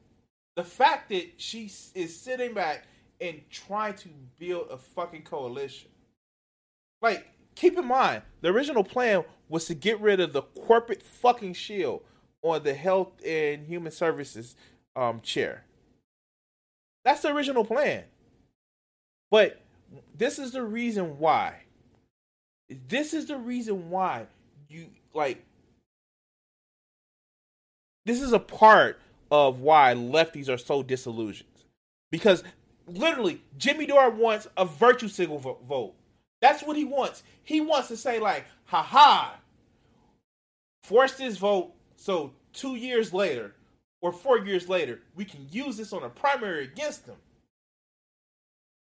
The 0.56 0.64
fact 0.64 1.10
that 1.10 1.34
she 1.36 1.70
is 1.94 2.20
sitting 2.20 2.54
back 2.54 2.88
and 3.20 3.40
trying 3.50 3.94
to 3.98 4.08
build 4.36 4.66
a 4.68 4.76
fucking 4.76 5.22
coalition. 5.22 5.90
Like, 7.00 7.28
keep 7.54 7.78
in 7.78 7.86
mind, 7.86 8.22
the 8.40 8.48
original 8.48 8.82
plan 8.82 9.22
was 9.48 9.66
to 9.66 9.74
get 9.74 10.00
rid 10.00 10.18
of 10.18 10.32
the 10.32 10.42
corporate 10.42 11.04
fucking 11.04 11.54
shield 11.54 12.02
on 12.42 12.64
the 12.64 12.74
health 12.74 13.12
and 13.24 13.64
human 13.68 13.92
services 13.92 14.56
um, 14.96 15.20
chair. 15.20 15.66
That's 17.04 17.22
the 17.22 17.32
original 17.32 17.64
plan. 17.64 18.06
But 19.32 19.62
this 20.14 20.38
is 20.38 20.52
the 20.52 20.62
reason 20.62 21.18
why. 21.18 21.62
This 22.68 23.14
is 23.14 23.26
the 23.28 23.38
reason 23.38 23.88
why 23.88 24.26
you 24.68 24.88
like. 25.14 25.42
This 28.04 28.20
is 28.20 28.34
a 28.34 28.38
part 28.38 29.00
of 29.30 29.60
why 29.60 29.94
lefties 29.94 30.50
are 30.50 30.58
so 30.58 30.82
disillusioned. 30.82 31.48
Because 32.10 32.44
literally, 32.86 33.40
Jimmy 33.56 33.86
Dore 33.86 34.10
wants 34.10 34.48
a 34.58 34.66
virtue 34.66 35.08
signal 35.08 35.38
vo- 35.38 35.58
vote. 35.66 35.94
That's 36.42 36.62
what 36.62 36.76
he 36.76 36.84
wants. 36.84 37.22
He 37.42 37.62
wants 37.62 37.88
to 37.88 37.96
say, 37.96 38.18
like, 38.18 38.44
haha, 38.66 39.36
force 40.82 41.12
this 41.12 41.38
vote 41.38 41.72
so 41.96 42.34
two 42.52 42.74
years 42.74 43.14
later 43.14 43.54
or 44.02 44.12
four 44.12 44.40
years 44.40 44.68
later, 44.68 45.00
we 45.14 45.24
can 45.24 45.46
use 45.50 45.78
this 45.78 45.94
on 45.94 46.02
a 46.02 46.10
primary 46.10 46.64
against 46.64 47.06
them. 47.06 47.16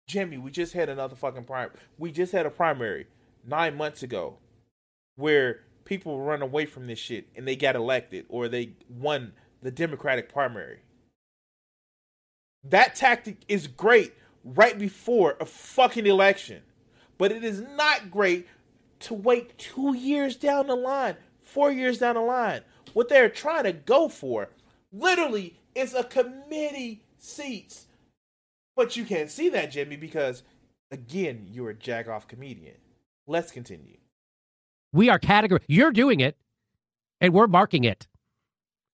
Jimmy, 0.09 0.39
we 0.39 0.49
just 0.49 0.73
had 0.73 0.89
another 0.89 1.15
fucking 1.15 1.43
primary. 1.43 1.77
We 1.99 2.11
just 2.11 2.31
had 2.31 2.47
a 2.47 2.49
primary 2.49 3.05
nine 3.45 3.77
months 3.77 4.01
ago 4.01 4.37
where 5.15 5.61
people 5.85 6.19
run 6.19 6.41
away 6.41 6.65
from 6.65 6.87
this 6.87 6.97
shit 6.97 7.27
and 7.35 7.47
they 7.47 7.55
got 7.55 7.75
elected 7.75 8.25
or 8.27 8.47
they 8.47 8.71
won 8.89 9.33
the 9.61 9.69
Democratic 9.69 10.27
primary. 10.27 10.79
That 12.63 12.95
tactic 12.95 13.37
is 13.47 13.67
great 13.67 14.13
right 14.43 14.79
before 14.79 15.37
a 15.39 15.45
fucking 15.45 16.07
election, 16.07 16.63
but 17.19 17.31
it 17.31 17.43
is 17.43 17.61
not 17.61 18.09
great 18.09 18.47
to 19.01 19.13
wait 19.13 19.59
two 19.59 19.95
years 19.95 20.35
down 20.35 20.67
the 20.67 20.75
line, 20.75 21.17
four 21.43 21.71
years 21.71 21.99
down 21.99 22.15
the 22.15 22.21
line. 22.21 22.61
What 22.93 23.09
they're 23.09 23.29
trying 23.29 23.65
to 23.65 23.73
go 23.73 24.09
for 24.09 24.49
literally 24.91 25.59
is 25.75 25.93
a 25.93 26.03
committee 26.03 27.03
seats. 27.19 27.85
But 28.79 28.95
you 28.95 29.03
can't 29.03 29.29
see 29.29 29.49
that, 29.49 29.71
Jimmy, 29.71 29.97
because 29.97 30.41
again, 30.89 31.47
you're 31.51 31.71
a 31.71 31.75
jagoff 31.75 32.29
comedian. 32.29 32.77
Let's 33.27 33.51
continue. 33.51 33.97
We 34.93 35.09
are 35.09 35.19
category. 35.19 35.59
You're 35.67 35.91
doing 35.91 36.21
it, 36.21 36.37
and 37.19 37.33
we're 37.33 37.47
marking 37.47 37.83
it. 37.83 38.07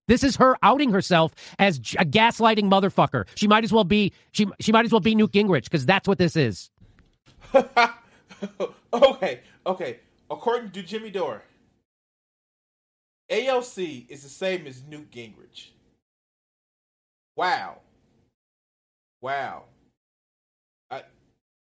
This 0.08 0.24
is 0.24 0.38
her 0.38 0.58
outing 0.64 0.90
herself 0.90 1.34
as 1.60 1.78
a 2.00 2.04
gaslighting 2.04 2.64
motherfucker. 2.64 3.28
She 3.36 3.48
might 3.48 3.64
as 3.64 3.72
well 3.72 3.84
be 3.84 4.12
she 4.32 4.48
she 4.60 4.72
might 4.72 4.86
as 4.86 4.92
well 4.92 5.02
be 5.02 5.14
Newt 5.14 5.32
Gingrich 5.32 5.66
because 5.66 5.86
that's 5.86 6.08
what 6.08 6.18
this 6.18 6.36
is. 6.36 6.72
okay, 8.92 9.42
okay. 9.68 10.00
According 10.32 10.72
to 10.72 10.82
Jimmy 10.82 11.12
Dore, 11.12 11.44
AOC 13.32 14.10
is 14.10 14.24
the 14.24 14.30
same 14.30 14.66
as 14.66 14.82
Newt 14.82 15.12
Gingrich. 15.12 15.68
Wow. 17.36 17.82
Wow. 19.22 19.66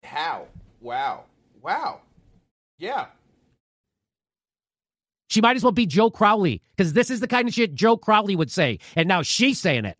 How? 0.03 0.47
Wow. 0.79 1.25
Wow. 1.61 2.01
Yeah. 2.77 3.07
She 5.29 5.41
might 5.41 5.55
as 5.55 5.63
well 5.63 5.71
be 5.71 5.85
Joe 5.85 6.09
Crowley 6.09 6.61
because 6.75 6.93
this 6.93 7.09
is 7.09 7.21
the 7.21 7.27
kind 7.27 7.47
of 7.47 7.53
shit 7.53 7.73
Joe 7.73 7.95
Crowley 7.95 8.35
would 8.35 8.51
say, 8.51 8.79
and 8.95 9.07
now 9.07 9.21
she's 9.21 9.59
saying 9.59 9.85
it. 9.85 9.97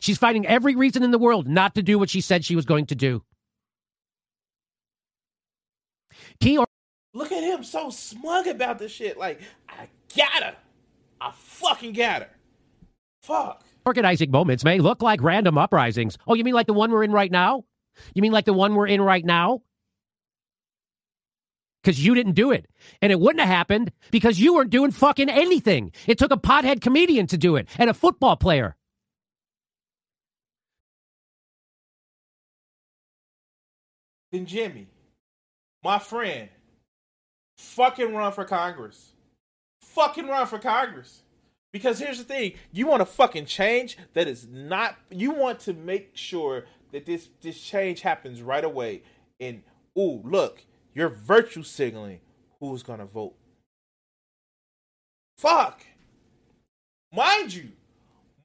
She's 0.00 0.18
finding 0.18 0.46
every 0.46 0.74
reason 0.74 1.02
in 1.02 1.10
the 1.10 1.18
world 1.18 1.46
not 1.46 1.74
to 1.74 1.82
do 1.82 1.98
what 1.98 2.10
she 2.10 2.20
said 2.20 2.44
she 2.44 2.56
was 2.56 2.64
going 2.64 2.86
to 2.86 2.94
do. 2.94 3.22
Key 6.40 6.58
or 6.58 6.66
Look 7.14 7.32
at 7.32 7.42
him 7.42 7.64
so 7.64 7.90
smug 7.90 8.46
about 8.46 8.78
this 8.78 8.92
shit. 8.92 9.16
Like, 9.16 9.40
I 9.68 9.88
got 10.16 10.42
her. 10.42 10.56
I 11.20 11.32
fucking 11.34 11.92
got 11.94 12.22
her. 12.22 12.28
Fuck. 13.22 13.64
organizing 13.84 14.30
moments 14.30 14.64
may 14.64 14.78
look 14.78 15.02
like 15.02 15.22
random 15.22 15.58
uprisings. 15.58 16.18
Oh, 16.26 16.34
you 16.34 16.44
mean 16.44 16.54
like 16.54 16.66
the 16.66 16.72
one 16.72 16.90
we're 16.90 17.04
in 17.04 17.12
right 17.12 17.30
now? 17.30 17.64
You 18.14 18.22
mean 18.22 18.32
like 18.32 18.44
the 18.44 18.52
one 18.52 18.74
we're 18.74 18.86
in 18.86 19.00
right 19.00 19.24
now? 19.24 19.62
Because 21.82 22.04
you 22.04 22.14
didn't 22.14 22.32
do 22.32 22.50
it. 22.50 22.66
And 23.00 23.12
it 23.12 23.20
wouldn't 23.20 23.40
have 23.40 23.48
happened 23.48 23.92
because 24.10 24.40
you 24.40 24.54
weren't 24.54 24.70
doing 24.70 24.90
fucking 24.90 25.28
anything. 25.28 25.92
It 26.06 26.18
took 26.18 26.32
a 26.32 26.36
pothead 26.36 26.80
comedian 26.80 27.26
to 27.28 27.38
do 27.38 27.56
it 27.56 27.68
and 27.78 27.88
a 27.88 27.94
football 27.94 28.36
player. 28.36 28.76
Then 34.32 34.46
Jimmy, 34.46 34.88
my 35.82 35.98
friend, 35.98 36.48
fucking 37.58 38.14
run 38.14 38.32
for 38.32 38.44
Congress. 38.44 39.12
Fucking 39.80 40.26
run 40.26 40.46
for 40.46 40.58
Congress. 40.58 41.22
Because 41.72 41.98
here's 41.98 42.18
the 42.18 42.24
thing, 42.24 42.54
you 42.72 42.86
want 42.86 43.00
to 43.00 43.06
fucking 43.06 43.46
change 43.46 43.98
that 44.14 44.26
is 44.26 44.46
not 44.50 44.96
you 45.10 45.30
want 45.32 45.60
to 45.60 45.74
make 45.74 46.16
sure 46.16 46.64
that 46.96 47.04
this 47.04 47.28
this 47.42 47.60
change 47.60 48.00
happens 48.00 48.40
right 48.40 48.64
away. 48.64 49.02
And 49.38 49.62
ooh, 49.98 50.22
look, 50.24 50.64
you're 50.94 51.10
virtue 51.10 51.62
signaling 51.62 52.20
who's 52.58 52.82
gonna 52.82 53.04
vote. 53.04 53.34
Fuck. 55.36 55.84
Mind 57.12 57.52
you, 57.52 57.68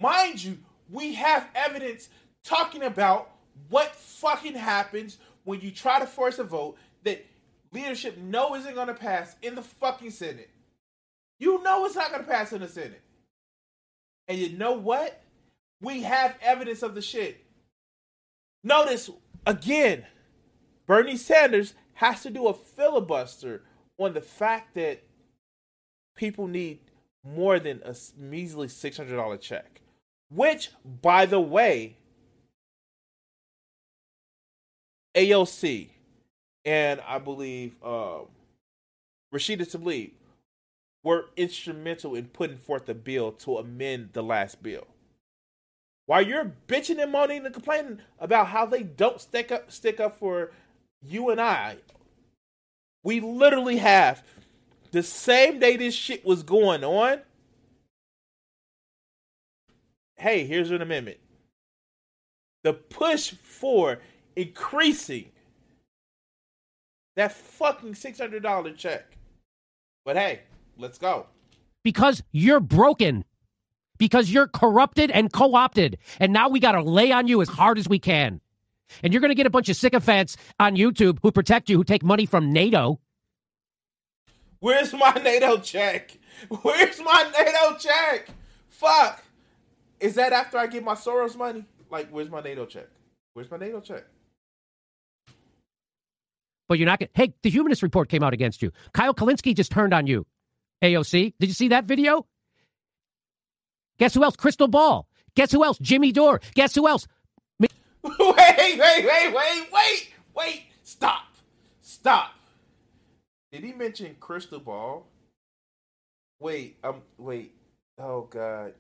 mind 0.02 0.44
you, 0.44 0.58
we 0.90 1.14
have 1.14 1.48
evidence 1.56 2.10
talking 2.44 2.84
about 2.84 3.32
what 3.70 3.96
fucking 3.96 4.56
happens 4.56 5.18
when 5.46 5.62
you 5.62 5.72
try 5.72 6.02
to 6.02 6.06
force 6.06 6.38
a 6.38 6.44
vote 6.44 6.78
that 7.04 7.26
leadership 7.72 8.18
know 8.18 8.54
isn't 8.56 8.76
to 8.88 8.94
pass 8.94 9.38
in 9.42 9.56
the 9.56 9.62
fucking 9.62 10.12
Senate. 10.12 10.50
You 11.40 11.64
know 11.64 11.86
it's 11.86 11.96
not 11.96 12.12
to 12.14 12.24
pass 12.24 12.52
in 12.52 12.60
the 12.60 12.68
Senate. 12.68 13.02
And 14.28 14.38
you 14.38 14.58
know 14.58 14.74
what? 14.74 15.24
We 15.82 16.02
have 16.04 16.38
evidence 16.42 16.84
of 16.84 16.96
the 16.96 17.02
shit. 17.02 17.41
Notice 18.64 19.10
again, 19.46 20.06
Bernie 20.88 21.18
Sanders 21.18 21.74
has 21.94 22.22
to 22.24 22.30
do 22.30 22.48
a 22.48 22.54
filibuster 22.54 23.64
on 23.98 24.14
the 24.14 24.22
fact 24.22 24.76
that 24.76 25.04
people 26.16 26.48
need 26.48 26.80
more 27.24 27.60
than 27.60 27.82
a 27.86 27.96
measly 28.18 28.68
$600 28.68 29.42
check. 29.42 29.82
Which, 30.30 30.72
by 31.02 31.26
the 31.26 31.40
way, 31.40 31.98
AOC 35.16 35.90
and 36.64 37.02
I 37.02 37.20
believe 37.20 37.76
um, 37.84 38.28
Rashida 39.34 39.68
Tlaib 39.68 40.12
were 41.04 41.26
instrumental 41.36 42.16
in 42.16 42.26
putting 42.26 42.58
forth 42.58 42.88
a 42.88 42.94
bill 42.94 43.32
to 43.32 43.58
amend 43.58 44.10
the 44.14 44.24
last 44.24 44.62
bill. 44.62 44.88
While 46.12 46.28
you're 46.28 46.52
bitching 46.68 47.02
and 47.02 47.10
moaning 47.10 47.46
and 47.46 47.54
complaining 47.54 48.00
about 48.20 48.48
how 48.48 48.66
they 48.66 48.84
don't 48.84 49.22
stick 49.22 49.50
up 49.50 49.72
stick 49.72 50.02
up 50.02 50.18
for 50.18 50.52
you 51.02 51.30
and 51.30 51.40
I, 51.40 51.78
we 53.02 53.22
literally 53.22 53.78
have 53.78 54.22
the 54.92 55.04
same 55.04 55.58
day 55.60 55.78
this 55.78 55.96
shit 55.96 56.26
was 56.26 56.44
going 56.44 56.84
on. 56.84 57.22
Hey, 60.18 60.44
here's 60.44 60.70
an 60.70 60.82
amendment. 60.82 61.20
The 62.66 62.74
push 62.74 63.32
for 63.32 64.00
increasing 64.36 65.32
that 67.16 67.32
fucking 67.32 67.94
$600 67.94 68.76
check. 68.76 69.16
But 70.04 70.18
hey, 70.18 70.42
let's 70.78 70.98
go. 70.98 71.28
because 71.86 72.22
you're 72.34 72.60
broken. 72.60 73.24
Because 74.02 74.32
you're 74.32 74.48
corrupted 74.48 75.12
and 75.12 75.32
co 75.32 75.54
opted. 75.54 76.00
And 76.20 76.34
now 76.34 76.50
we 76.50 76.60
got 76.60 76.72
to 76.72 76.82
lay 76.82 77.12
on 77.12 77.28
you 77.28 77.40
as 77.40 77.48
hard 77.48 77.78
as 77.78 77.88
we 77.88 78.00
can. 78.00 78.42
And 79.04 79.14
you're 79.14 79.22
going 79.22 79.30
to 79.30 79.36
get 79.36 79.46
a 79.46 79.52
bunch 79.52 79.70
of 79.70 79.76
sycophants 79.76 80.38
on 80.60 80.76
YouTube 80.76 81.20
who 81.22 81.32
protect 81.32 81.70
you, 81.70 81.78
who 81.78 81.84
take 81.84 82.02
money 82.02 82.26
from 82.26 82.52
NATO. 82.52 83.00
Where's 84.60 84.92
my 84.92 85.14
NATO 85.24 85.60
check? 85.60 86.18
Where's 86.64 87.00
my 87.00 87.32
NATO 87.38 87.78
check? 87.78 88.30
Fuck. 88.70 89.24
Is 90.00 90.16
that 90.16 90.34
after 90.34 90.58
I 90.58 90.66
get 90.66 90.84
my 90.84 90.96
Soros 90.96 91.38
money? 91.38 91.64
Like, 91.92 92.10
where's 92.10 92.32
my 92.32 92.42
NATO 92.42 92.66
check? 92.66 92.88
Where's 93.36 93.52
my 93.52 93.58
NATO 93.58 93.82
check? 93.82 94.04
But 96.68 96.80
you're 96.80 96.88
not 96.88 96.98
going 96.98 97.10
to. 97.14 97.22
Hey, 97.22 97.36
the 97.44 97.52
Humanist 97.52 97.84
Report 97.84 98.10
came 98.10 98.24
out 98.24 98.34
against 98.34 98.64
you. 98.64 98.72
Kyle 98.94 99.14
Kulinski 99.14 99.56
just 99.56 99.72
turned 99.72 99.94
on 99.94 100.08
you. 100.08 100.26
AOC. 100.84 101.36
Did 101.40 101.50
you 101.50 101.54
see 101.54 101.68
that 101.68 101.86
video? 101.86 102.26
Guess 104.02 104.16
who 104.16 104.24
else? 104.24 104.36
Krystal 104.36 104.72
Ball. 104.72 105.08
Guess 105.36 105.52
who 105.52 105.64
else? 105.64 105.78
Jimmy 105.78 106.12
Dore. 106.12 106.42
Guess 106.56 106.74
who 106.74 106.88
else? 106.88 107.08
wait, 107.60 107.72
wait, 108.04 108.80
wait, 108.80 109.32
wait, 109.32 109.68
wait, 109.72 110.10
wait. 110.34 110.64
Stop. 110.82 111.26
Stop. 111.82 112.34
Did 113.52 113.64
he 113.64 113.74
mention 113.74 114.16
Krystal 114.20 114.64
Ball? 114.64 115.06
Wait, 116.40 116.78
um, 116.84 117.04
wait. 117.20 117.54
Oh 118.00 118.22
God. 118.24 118.74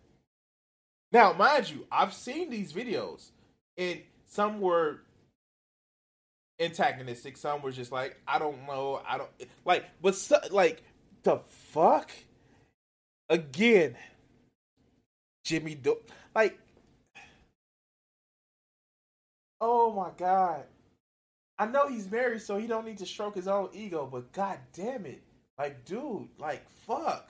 Now, 1.11 1.33
mind 1.33 1.69
you, 1.69 1.85
I've 1.91 2.15
seen 2.15 2.49
these 2.49 2.73
videos, 2.73 3.29
and 3.77 4.01
some 4.25 4.59
were 4.59 5.01
antagonistic. 6.59 7.37
Some 7.37 7.61
were 7.61 7.71
just 7.71 7.91
like, 7.91 8.19
I 8.27 8.39
don't 8.39 8.65
know, 8.65 9.03
I 9.07 9.19
don't 9.19 9.29
like, 9.65 9.85
but 10.01 10.15
so, 10.15 10.37
like 10.49 10.81
the 11.21 11.41
fuck 11.45 12.09
again, 13.29 13.95
Jimmy. 15.51 15.75
Do- 15.75 15.97
like, 16.33 16.57
oh 19.59 19.91
my 19.91 20.11
god. 20.17 20.63
I 21.59 21.65
know 21.65 21.89
he's 21.89 22.09
married, 22.09 22.41
so 22.41 22.57
he 22.57 22.67
don't 22.67 22.85
need 22.85 22.99
to 22.99 23.05
stroke 23.05 23.35
his 23.35 23.49
own 23.49 23.67
ego. 23.73 24.07
But 24.09 24.31
god 24.31 24.59
damn 24.71 25.05
it, 25.05 25.21
like, 25.59 25.83
dude, 25.83 26.29
like, 26.39 26.67
fuck. 26.87 27.29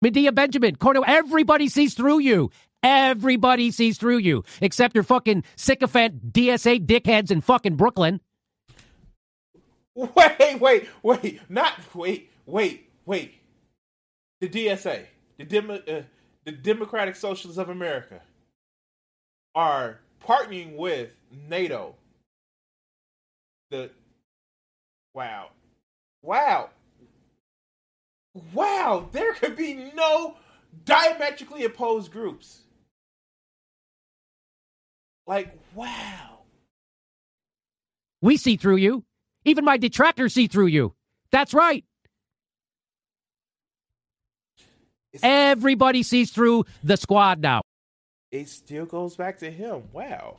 Medea 0.00 0.32
Benjamin, 0.32 0.76
Cornel, 0.76 1.04
everybody 1.06 1.68
sees 1.68 1.92
through 1.92 2.20
you. 2.20 2.50
Everybody 2.82 3.70
sees 3.70 3.98
through 3.98 4.18
you, 4.18 4.42
except 4.62 4.94
your 4.94 5.04
fucking 5.04 5.44
sycophant 5.54 6.32
DSA 6.32 6.86
dickheads 6.86 7.30
in 7.30 7.42
fucking 7.42 7.76
Brooklyn. 7.76 8.20
Wait, 9.94 10.58
wait, 10.58 10.88
wait, 11.02 11.40
not 11.50 11.74
wait, 11.94 12.30
wait, 12.46 12.90
wait. 13.04 13.34
The 14.40 14.48
DSA, 14.48 15.04
the 15.36 15.44
Demo, 15.44 15.74
uh, 15.86 16.02
the 16.44 16.52
Democratic 16.52 17.16
Socialists 17.16 17.58
of 17.58 17.68
America, 17.68 18.20
are 19.54 20.00
partnering 20.26 20.76
with 20.76 21.14
NATO. 21.48 21.94
The 23.70 23.90
wow, 25.14 25.48
wow, 26.22 26.70
wow. 28.54 29.08
There 29.12 29.34
could 29.34 29.56
be 29.56 29.92
no 29.94 30.36
diametrically 30.84 31.64
opposed 31.64 32.12
groups. 32.12 32.60
Like 35.26 35.56
wow. 35.74 36.40
We 38.20 38.36
see 38.36 38.56
through 38.56 38.76
you. 38.76 39.04
Even 39.44 39.64
my 39.64 39.76
detractors 39.76 40.34
see 40.34 40.46
through 40.46 40.66
you. 40.66 40.94
That's 41.30 41.52
right. 41.54 41.84
It's- 44.56 44.68
Everybody 45.22 46.02
sees 46.02 46.30
through 46.30 46.64
the 46.82 46.96
squad 46.96 47.40
now. 47.40 47.62
it 48.30 48.48
still 48.48 48.86
goes 48.86 49.16
back 49.16 49.38
to 49.38 49.50
him. 49.50 49.82
Wow. 49.92 50.38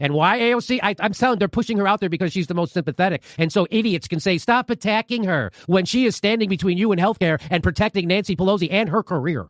And 0.00 0.12
why 0.12 0.40
AOC? 0.40 0.80
I, 0.82 0.96
I'm 0.98 1.12
telling 1.12 1.38
they're 1.38 1.46
pushing 1.46 1.78
her 1.78 1.86
out 1.86 2.00
there 2.00 2.08
because 2.08 2.32
she's 2.32 2.48
the 2.48 2.54
most 2.54 2.72
sympathetic. 2.74 3.22
And 3.38 3.52
so 3.52 3.66
idiots 3.70 4.08
can 4.08 4.18
say, 4.18 4.36
stop 4.38 4.70
attacking 4.70 5.22
her 5.24 5.52
when 5.66 5.84
she 5.84 6.04
is 6.04 6.16
standing 6.16 6.48
between 6.48 6.76
you 6.78 6.90
and 6.90 7.00
healthcare 7.00 7.40
and 7.48 7.62
protecting 7.62 8.08
Nancy 8.08 8.34
Pelosi 8.34 8.68
and 8.72 8.88
her 8.88 9.04
career. 9.04 9.46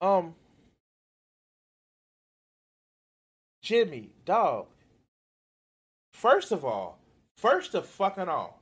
Um, 0.00 0.34
Jimmy, 3.62 4.10
dog. 4.24 4.66
First 6.12 6.50
of 6.52 6.64
all, 6.64 6.98
first 7.36 7.74
of 7.74 7.86
fucking 7.86 8.28
all. 8.28 8.60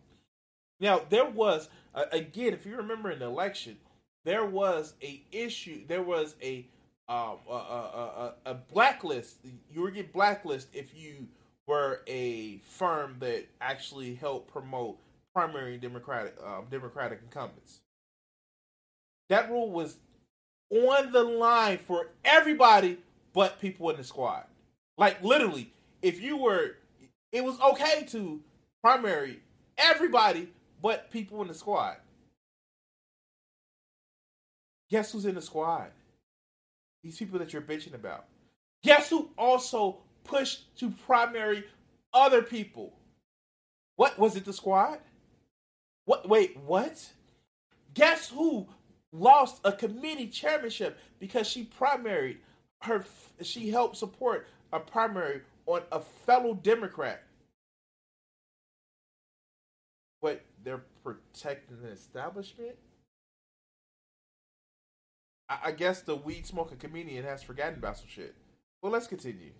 Now 0.80 1.02
there 1.08 1.28
was 1.28 1.68
uh, 1.94 2.04
again, 2.12 2.52
if 2.52 2.66
you 2.66 2.76
remember 2.76 3.10
in 3.10 3.20
the 3.20 3.26
election, 3.26 3.76
there 4.24 4.44
was 4.44 4.94
a 5.02 5.22
issue. 5.32 5.86
There 5.86 6.02
was 6.02 6.34
a 6.42 6.66
um 7.08 7.38
a, 7.48 8.32
a, 8.46 8.54
blacklist. 8.54 9.36
You 9.70 9.82
were 9.82 9.90
get 9.90 10.12
blacklist 10.12 10.68
if 10.72 10.94
you 10.94 11.28
were 11.66 12.00
a 12.06 12.58
firm 12.64 13.16
that 13.20 13.46
actually 13.60 14.14
helped 14.14 14.50
promote 14.50 14.98
primary 15.34 15.76
Democratic 15.76 16.34
um, 16.44 16.66
Democratic 16.70 17.20
incumbents. 17.22 17.80
That 19.28 19.50
rule 19.50 19.70
was 19.70 19.98
on 20.70 21.12
the 21.12 21.22
line 21.22 21.78
for 21.78 22.08
everybody 22.24 22.98
but 23.34 23.60
people 23.60 23.90
in 23.90 23.96
the 23.96 24.04
squad. 24.04 24.44
Like 24.96 25.22
literally, 25.22 25.70
if 26.00 26.22
you 26.22 26.36
were, 26.36 26.76
it 27.32 27.44
was 27.44 27.60
okay 27.60 28.04
to 28.10 28.40
primary 28.82 29.40
everybody 29.76 30.48
but 30.84 31.10
people 31.10 31.40
in 31.40 31.48
the 31.48 31.54
squad. 31.54 31.96
Guess 34.90 35.12
who's 35.12 35.24
in 35.24 35.34
the 35.34 35.40
squad? 35.40 35.90
These 37.02 37.16
people 37.16 37.38
that 37.38 37.54
you're 37.54 37.62
bitching 37.62 37.94
about. 37.94 38.26
Guess 38.82 39.08
who 39.08 39.30
also 39.38 40.00
pushed 40.24 40.76
to 40.80 40.90
primary 41.06 41.64
other 42.12 42.42
people? 42.42 42.92
What 43.96 44.18
was 44.18 44.36
it? 44.36 44.44
The 44.44 44.52
squad? 44.52 44.98
What? 46.04 46.28
Wait, 46.28 46.54
what? 46.58 47.12
Guess 47.94 48.28
who 48.28 48.68
lost 49.10 49.62
a 49.64 49.72
committee 49.72 50.28
chairmanship 50.28 50.98
because 51.18 51.48
she 51.48 51.64
primaried 51.64 52.36
her? 52.82 53.06
She 53.40 53.70
helped 53.70 53.96
support 53.96 54.48
a 54.70 54.80
primary 54.80 55.40
on 55.64 55.80
a 55.90 56.00
fellow 56.00 56.52
Democrat. 56.52 57.23
Protecting 61.04 61.82
the 61.82 61.90
establishment. 61.90 62.76
I, 65.48 65.58
I 65.66 65.72
guess 65.72 66.00
the 66.02 66.16
weed 66.16 66.46
smoking 66.46 66.78
comedian 66.78 67.24
has 67.24 67.42
forgotten 67.42 67.74
about 67.74 67.98
some 67.98 68.08
shit. 68.08 68.34
Well, 68.82 68.92
let's 68.92 69.06
continue. 69.06 69.52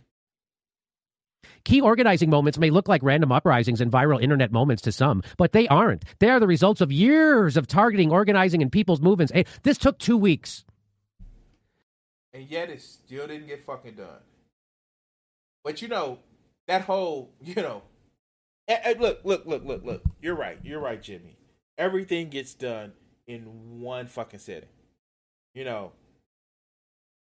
Key 1.65 1.81
organizing 1.81 2.31
moments 2.31 2.59
may 2.59 2.71
look 2.71 2.89
like 2.89 3.03
random 3.03 3.33
uprisings 3.33 3.81
and 3.81 3.93
viral 3.93 4.23
internet 4.23 4.53
moments 4.53 4.83
to 4.83 4.93
some, 4.93 5.23
but 5.39 5.53
they 5.53 5.69
aren't. 5.69 6.05
They 6.19 6.31
are 6.31 6.41
the 6.41 6.47
results 6.47 6.81
of 6.81 6.93
years 6.93 7.57
of 7.57 7.67
targeting, 7.67 8.11
organizing, 8.13 8.63
and 8.63 8.73
people's 8.73 9.01
movements. 9.01 9.33
Hey, 9.33 9.45
this 9.63 9.79
took 9.79 9.99
two 9.99 10.17
weeks. 10.17 10.65
and 12.33 12.49
yet 12.51 12.71
it 12.71 12.83
still 12.83 13.27
didn't 13.27 13.47
get 13.47 13.63
fucking 13.63 13.95
done. 13.95 14.21
But 15.65 15.83
you 15.83 15.89
know, 15.89 16.19
that 16.69 16.83
whole, 16.83 17.33
you 17.43 17.55
know, 17.57 17.83
eh, 18.69 18.95
look, 18.99 19.21
look, 19.25 19.47
look, 19.47 19.65
look, 19.65 19.85
look. 19.85 20.03
You're 20.21 20.35
right. 20.35 20.59
You're 20.63 20.81
right, 20.81 21.03
Jimmy. 21.03 21.37
Everything 21.77 22.29
gets 22.31 22.55
done 22.55 22.93
in 23.27 23.81
one 23.81 24.07
fucking 24.07 24.41
setting. 24.41 24.69
You 25.55 25.65
know, 25.65 25.93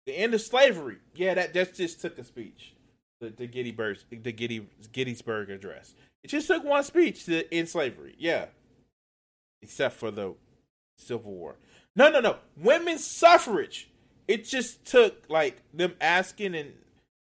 the 0.05 0.13
end 0.13 0.33
of 0.33 0.41
slavery. 0.41 0.97
Yeah, 1.15 1.33
that 1.35 1.53
that 1.53 1.73
just 1.73 2.01
took 2.01 2.17
a 2.17 2.23
speech. 2.23 2.73
The 3.21 3.29
the 3.29 3.47
Gettysburg 3.47 3.97
the 4.09 4.31
Getty, 4.31 4.67
Gettysburg 4.91 5.49
Address. 5.49 5.93
It 6.23 6.29
just 6.29 6.47
took 6.47 6.63
one 6.63 6.83
speech 6.83 7.25
to 7.25 7.53
end 7.53 7.69
slavery. 7.69 8.15
Yeah, 8.17 8.45
except 9.61 9.95
for 9.95 10.11
the 10.11 10.35
Civil 10.97 11.31
War. 11.31 11.55
No, 11.95 12.09
no, 12.09 12.19
no. 12.19 12.37
Women's 12.57 13.05
suffrage. 13.05 13.89
It 14.27 14.45
just 14.45 14.85
took 14.85 15.23
like 15.29 15.61
them 15.73 15.95
asking 15.99 16.55
and 16.55 16.73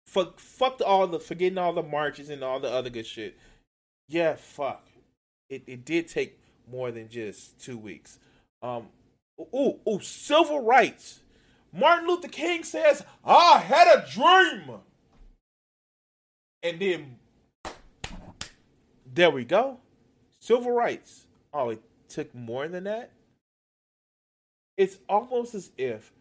fuck, 0.08 0.40
fucked 0.40 0.82
all 0.82 1.06
the 1.08 1.20
forgetting 1.20 1.58
all 1.58 1.74
the 1.74 1.84
marches 1.84 2.30
and 2.30 2.44
all 2.44 2.60
the 2.60 2.70
other 2.70 2.90
good 2.90 3.06
shit. 3.06 3.38
Yeah, 4.10 4.36
fuck. 4.36 4.86
It 5.50 5.63
it 5.67 5.86
did 5.86 6.08
take 6.08 6.39
more 6.69 6.91
than 6.91 7.10
just 7.10 7.60
two 7.62 7.78
weeks. 7.78 8.19
Um, 8.62 8.88
ooh, 9.56 9.80
ooh, 9.88 10.00
civil 10.02 10.62
rights. 10.62 11.22
Martin 11.72 12.08
Luther 12.08 12.28
King 12.28 12.63
says, 12.63 13.06
"I 13.24 13.60
had 13.60 13.88
a 13.88 14.06
dream," 14.12 14.82
and 16.63 16.80
then 16.80 17.19
there 19.06 19.30
we 19.30 19.45
go. 19.45 19.80
Civil 20.39 20.72
rights. 20.72 21.28
Oh, 21.54 21.69
it 21.69 21.82
took 22.08 22.34
more 22.34 22.67
than 22.67 22.86
that. 22.86 23.12
It's 24.76 24.98
almost 25.08 25.54
as 25.54 25.72
if 25.78 26.12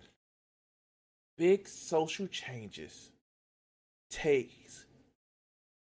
big 1.38 1.66
social 1.68 2.26
changes 2.26 3.10
takes 4.10 4.84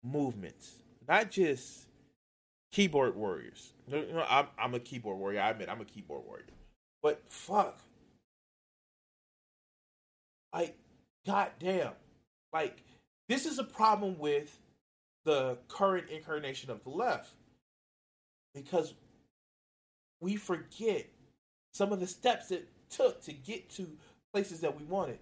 movements, 0.02 0.82
not 1.06 1.30
just 1.30 1.89
keyboard 2.72 3.16
warriors. 3.16 3.72
No, 3.88 4.24
I'm 4.28 4.46
I'm 4.58 4.74
a 4.74 4.80
keyboard 4.80 5.18
warrior. 5.18 5.40
I 5.40 5.50
admit 5.50 5.68
I'm 5.68 5.80
a 5.80 5.84
keyboard 5.84 6.24
warrior. 6.24 6.46
But 7.02 7.22
fuck. 7.28 7.80
Like, 10.52 10.76
goddamn. 11.26 11.92
Like, 12.52 12.82
this 13.28 13.46
is 13.46 13.58
a 13.58 13.64
problem 13.64 14.18
with 14.18 14.58
the 15.24 15.58
current 15.68 16.10
incarnation 16.10 16.70
of 16.70 16.82
the 16.82 16.90
left. 16.90 17.34
Because 18.54 18.94
we 20.20 20.36
forget 20.36 21.06
some 21.72 21.92
of 21.92 22.00
the 22.00 22.06
steps 22.06 22.50
it 22.50 22.68
took 22.90 23.22
to 23.22 23.32
get 23.32 23.70
to 23.70 23.86
places 24.32 24.60
that 24.60 24.76
we 24.76 24.84
wanted. 24.84 25.18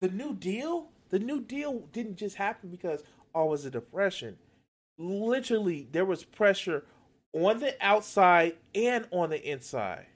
The 0.00 0.08
New 0.08 0.34
Deal, 0.34 0.90
the 1.08 1.18
New 1.18 1.40
Deal 1.40 1.88
didn't 1.92 2.16
just 2.16 2.36
happen 2.36 2.68
because 2.68 3.02
oh, 3.34 3.46
it 3.46 3.50
was 3.50 3.64
a 3.64 3.70
depression. 3.70 4.36
Literally, 4.98 5.88
there 5.90 6.04
was 6.04 6.24
pressure 6.24 6.84
on 7.32 7.58
the 7.58 7.74
outside 7.80 8.54
and 8.74 9.06
on 9.10 9.30
the 9.30 9.50
inside. 9.50 10.06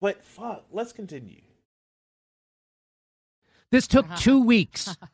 But 0.00 0.24
fuck, 0.24 0.64
let's 0.72 0.92
continue. 0.92 1.42
This 3.70 3.86
took 3.86 4.06
uh-huh. 4.06 4.16
two 4.16 4.42
weeks. 4.42 4.96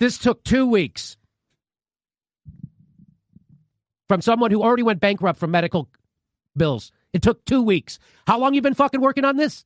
This 0.00 0.16
took 0.16 0.42
two 0.42 0.66
weeks. 0.66 1.18
From 4.08 4.22
someone 4.22 4.50
who 4.50 4.62
already 4.62 4.82
went 4.82 4.98
bankrupt 4.98 5.38
from 5.38 5.52
medical 5.52 5.88
bills 6.56 6.90
It 7.12 7.22
took 7.22 7.44
two 7.44 7.62
weeks. 7.62 7.98
How 8.26 8.38
long 8.38 8.54
you 8.54 8.62
been 8.62 8.74
fucking 8.74 9.00
working 9.00 9.24
on 9.24 9.36
this? 9.36 9.64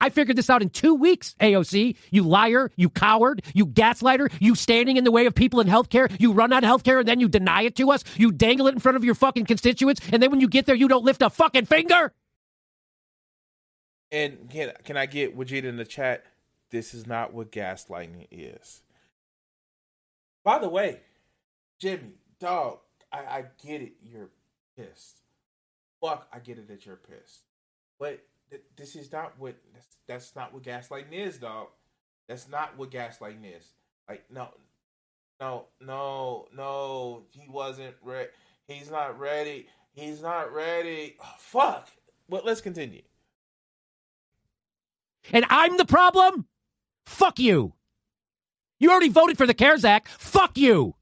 I 0.00 0.08
figured 0.10 0.36
this 0.36 0.48
out 0.48 0.62
in 0.62 0.70
two 0.70 0.94
weeks, 0.94 1.34
AOC. 1.40 1.96
You 2.10 2.22
liar, 2.22 2.70
you 2.76 2.88
coward, 2.88 3.42
you 3.54 3.66
gaslighter, 3.66 4.32
you 4.40 4.54
standing 4.54 4.96
in 4.96 5.04
the 5.04 5.10
way 5.10 5.26
of 5.26 5.34
people 5.34 5.60
in 5.60 5.66
healthcare. 5.66 6.10
You 6.18 6.32
run 6.32 6.52
on 6.52 6.62
healthcare 6.62 7.00
and 7.00 7.08
then 7.08 7.20
you 7.20 7.28
deny 7.28 7.62
it 7.62 7.76
to 7.76 7.90
us. 7.90 8.04
You 8.16 8.32
dangle 8.32 8.66
it 8.66 8.74
in 8.74 8.80
front 8.80 8.96
of 8.96 9.04
your 9.04 9.14
fucking 9.14 9.46
constituents, 9.46 10.00
and 10.12 10.22
then 10.22 10.30
when 10.30 10.40
you 10.40 10.48
get 10.48 10.66
there, 10.66 10.74
you 10.74 10.88
don't 10.88 11.04
lift 11.04 11.22
a 11.22 11.30
fucking 11.30 11.66
finger. 11.66 12.12
And 14.10 14.50
can 14.50 14.72
can 14.84 14.96
I 14.96 15.06
get 15.06 15.36
Wajid 15.36 15.64
in 15.64 15.76
the 15.76 15.84
chat? 15.84 16.24
This 16.70 16.94
is 16.94 17.06
not 17.06 17.32
what 17.32 17.52
gaslighting 17.52 18.26
is. 18.30 18.82
By 20.44 20.58
the 20.58 20.68
way, 20.68 21.00
Jimmy, 21.78 22.14
dog, 22.40 22.78
I, 23.12 23.18
I 23.18 23.44
get 23.64 23.82
it. 23.82 23.92
You're 24.02 24.30
pissed. 24.76 25.20
Fuck, 26.00 26.28
I 26.32 26.38
get 26.38 26.58
it 26.58 26.68
that 26.68 26.86
you're 26.86 26.96
pissed. 26.96 27.42
But 27.98 28.24
this 28.76 28.96
is 28.96 29.12
not 29.12 29.34
what 29.38 29.54
that's, 29.74 29.96
that's 30.06 30.36
not 30.36 30.52
what 30.52 30.62
gaslighting 30.62 31.12
is, 31.12 31.38
dog. 31.38 31.68
That's 32.28 32.48
not 32.48 32.76
what 32.78 32.90
gaslighting 32.90 33.44
is. 33.56 33.72
Like 34.08 34.24
no, 34.30 34.48
no, 35.40 35.66
no, 35.80 36.46
no. 36.56 37.22
He 37.30 37.48
wasn't 37.48 37.94
ready. 38.02 38.28
He's 38.66 38.90
not 38.90 39.18
ready. 39.18 39.66
He's 39.92 40.22
not 40.22 40.52
ready. 40.52 41.16
Oh, 41.22 41.34
fuck. 41.38 41.88
Well, 42.28 42.42
let's 42.44 42.60
continue. 42.60 43.02
And 45.32 45.44
I'm 45.48 45.76
the 45.76 45.84
problem? 45.84 46.46
Fuck 47.06 47.38
you. 47.38 47.74
You 48.78 48.90
already 48.90 49.08
voted 49.08 49.36
for 49.36 49.46
the 49.46 49.54
CARES 49.54 49.84
Act. 49.84 50.08
Fuck 50.08 50.56
you. 50.56 50.94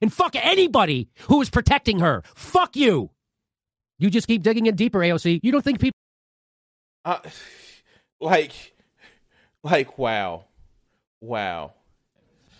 And 0.00 0.12
fuck 0.12 0.36
anybody 0.36 1.08
who 1.22 1.40
is 1.40 1.50
protecting 1.50 2.00
her. 2.00 2.22
Fuck 2.34 2.76
you. 2.76 3.10
You 3.98 4.10
just 4.10 4.28
keep 4.28 4.42
digging 4.42 4.66
in 4.66 4.76
deeper, 4.76 5.00
AOC. 5.00 5.40
You 5.42 5.52
don't 5.52 5.62
think 5.62 5.80
people. 5.80 5.96
Uh, 7.06 7.20
like, 8.20 8.74
like, 9.62 9.96
wow, 9.96 10.44
wow. 11.20 11.72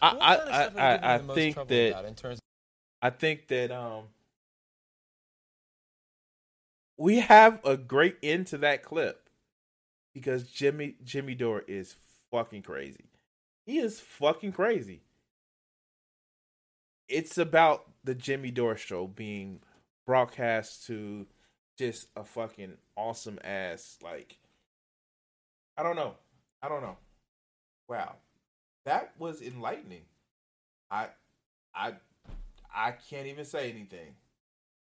I, 0.01 0.09
I, 0.09 0.35
I, 0.37 1.15
I, 1.15 1.19
think 1.19 1.57
that 1.67 2.33
I 3.03 3.11
think 3.11 3.49
that 3.49 3.73
um 3.73 4.05
we 6.97 7.21
have 7.21 7.61
a 7.65 7.77
great 7.77 8.19
end 8.23 8.47
to 8.49 8.59
that 8.59 8.83
clip 8.85 9.29
because 10.15 10.45
Jimmy 10.45 10.95
Jimmy 11.03 11.35
Dore 11.35 11.65
is 11.67 11.97
fucking 12.31 12.63
crazy. 12.63 13.07
He 13.65 13.79
is 13.79 13.99
fucking 13.99 14.53
crazy. 14.53 15.01
It's 17.09 17.37
about 17.37 17.91
the 18.05 18.15
Jimmy 18.15 18.53
Dore 18.53 18.77
show 18.77 19.09
being 19.09 19.61
broadcast 20.07 20.87
to 20.87 21.27
just 21.77 22.09
a 22.17 22.25
fucking 22.25 22.75
awesome 22.97 23.39
ass 23.45 23.99
like 24.03 24.39
I 25.77 25.83
don't 25.83 25.97
know. 25.97 26.15
I 26.63 26.69
don't 26.69 26.83
know. 26.83 26.97
Wow. 27.89 28.17
That 28.85 29.13
was 29.19 29.43
enlightening. 29.43 30.03
I 30.91 31.09
I 31.75 31.95
I 32.75 32.93
can't 32.93 33.27
even 33.27 33.45
say 33.45 33.71
anything. 33.71 34.15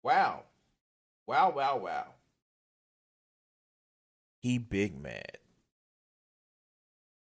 Wow. 0.04 0.44
Wow, 1.28 1.54
wow, 1.56 1.78
wow. 1.78 2.06
He 4.42 4.58
big 4.58 5.00
mad. 5.00 5.38